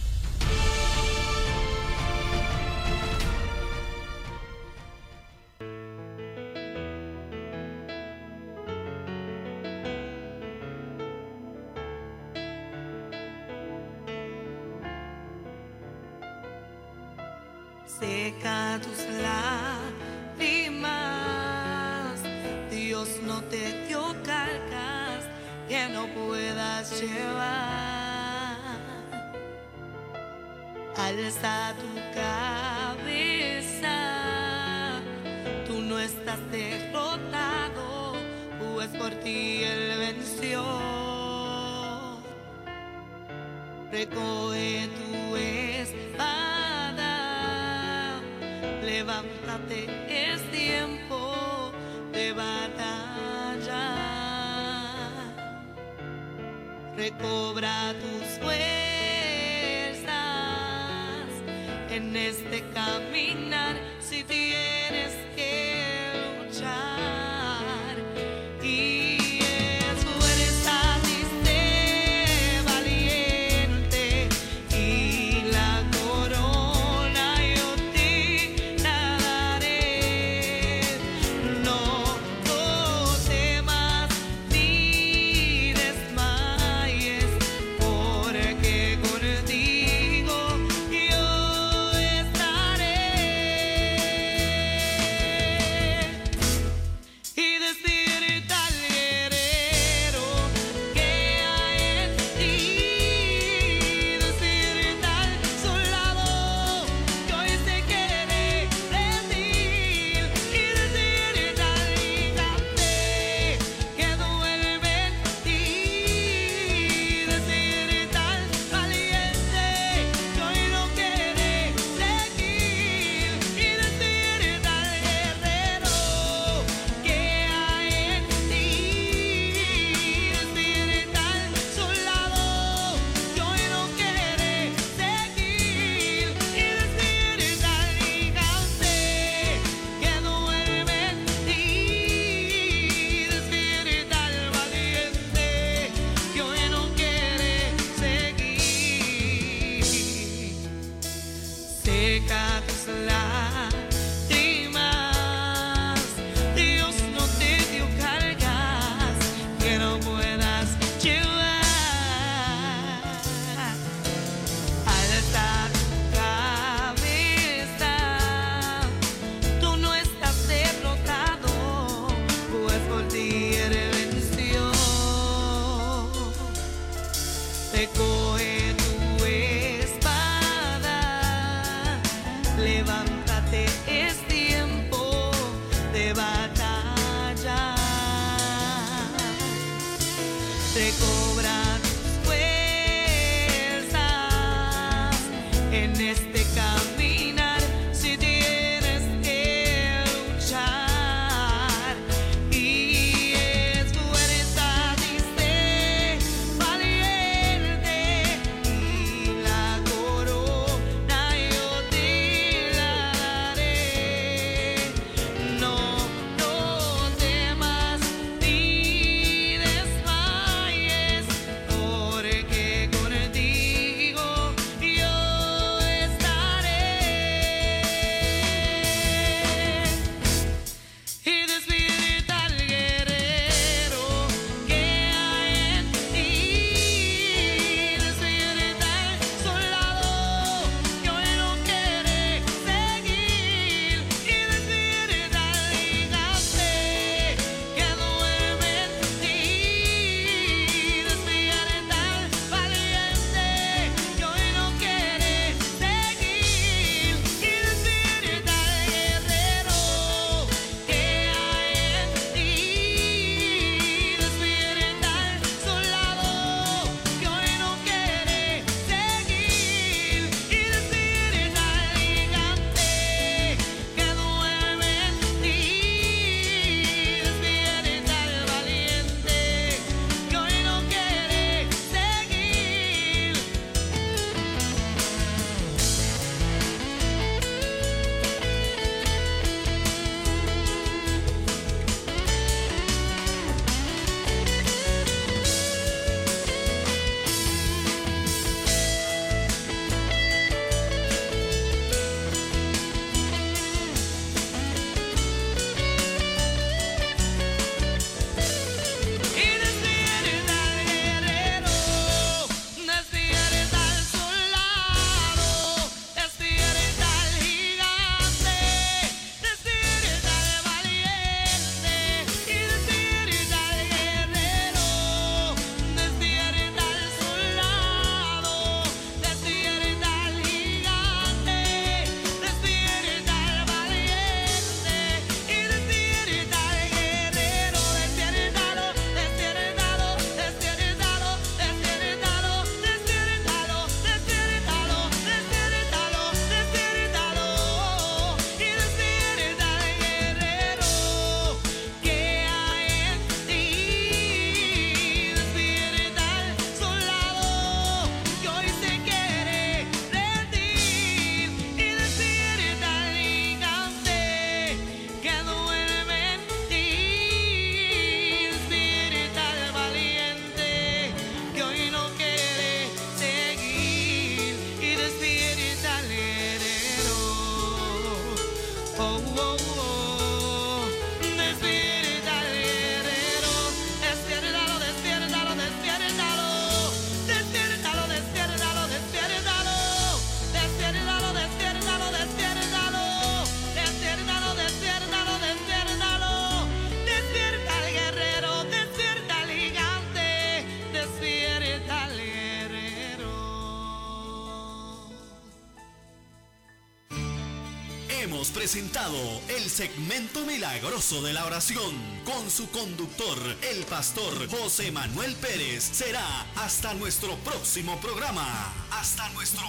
[408.74, 411.94] el segmento milagroso de la oración
[412.24, 413.36] con su conductor,
[413.70, 415.84] el pastor José Manuel Pérez.
[415.92, 418.72] Será hasta nuestro próximo programa.
[418.90, 419.61] Hasta nuestro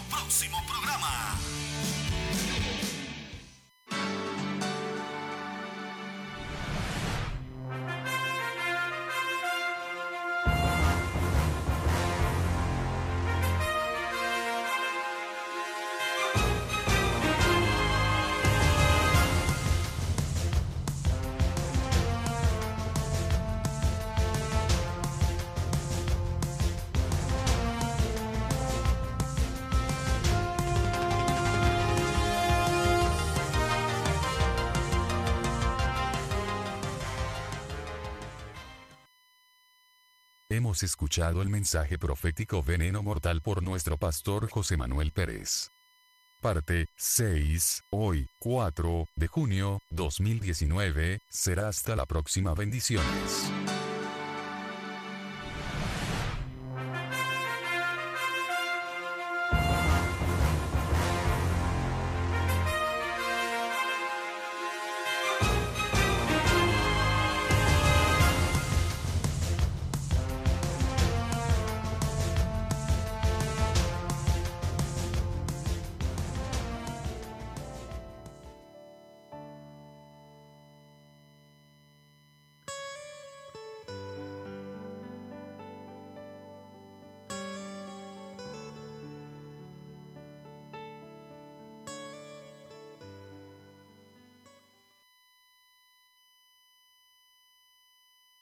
[41.13, 45.69] escuchado el mensaje profético Veneno Mortal por nuestro pastor José Manuel Pérez.
[46.41, 53.51] Parte 6, hoy, 4 de junio 2019, será hasta la próxima bendiciones.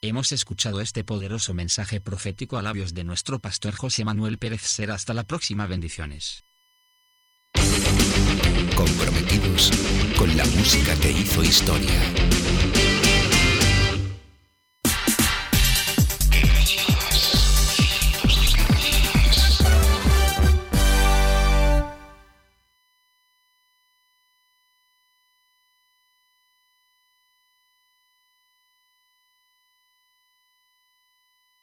[0.03, 4.89] Hemos escuchado este poderoso mensaje profético a labios de nuestro pastor José Manuel Pérez Ser.
[4.89, 6.43] Hasta la próxima bendiciones.
[8.75, 9.69] Comprometidos
[10.17, 12.01] con la música que hizo historia.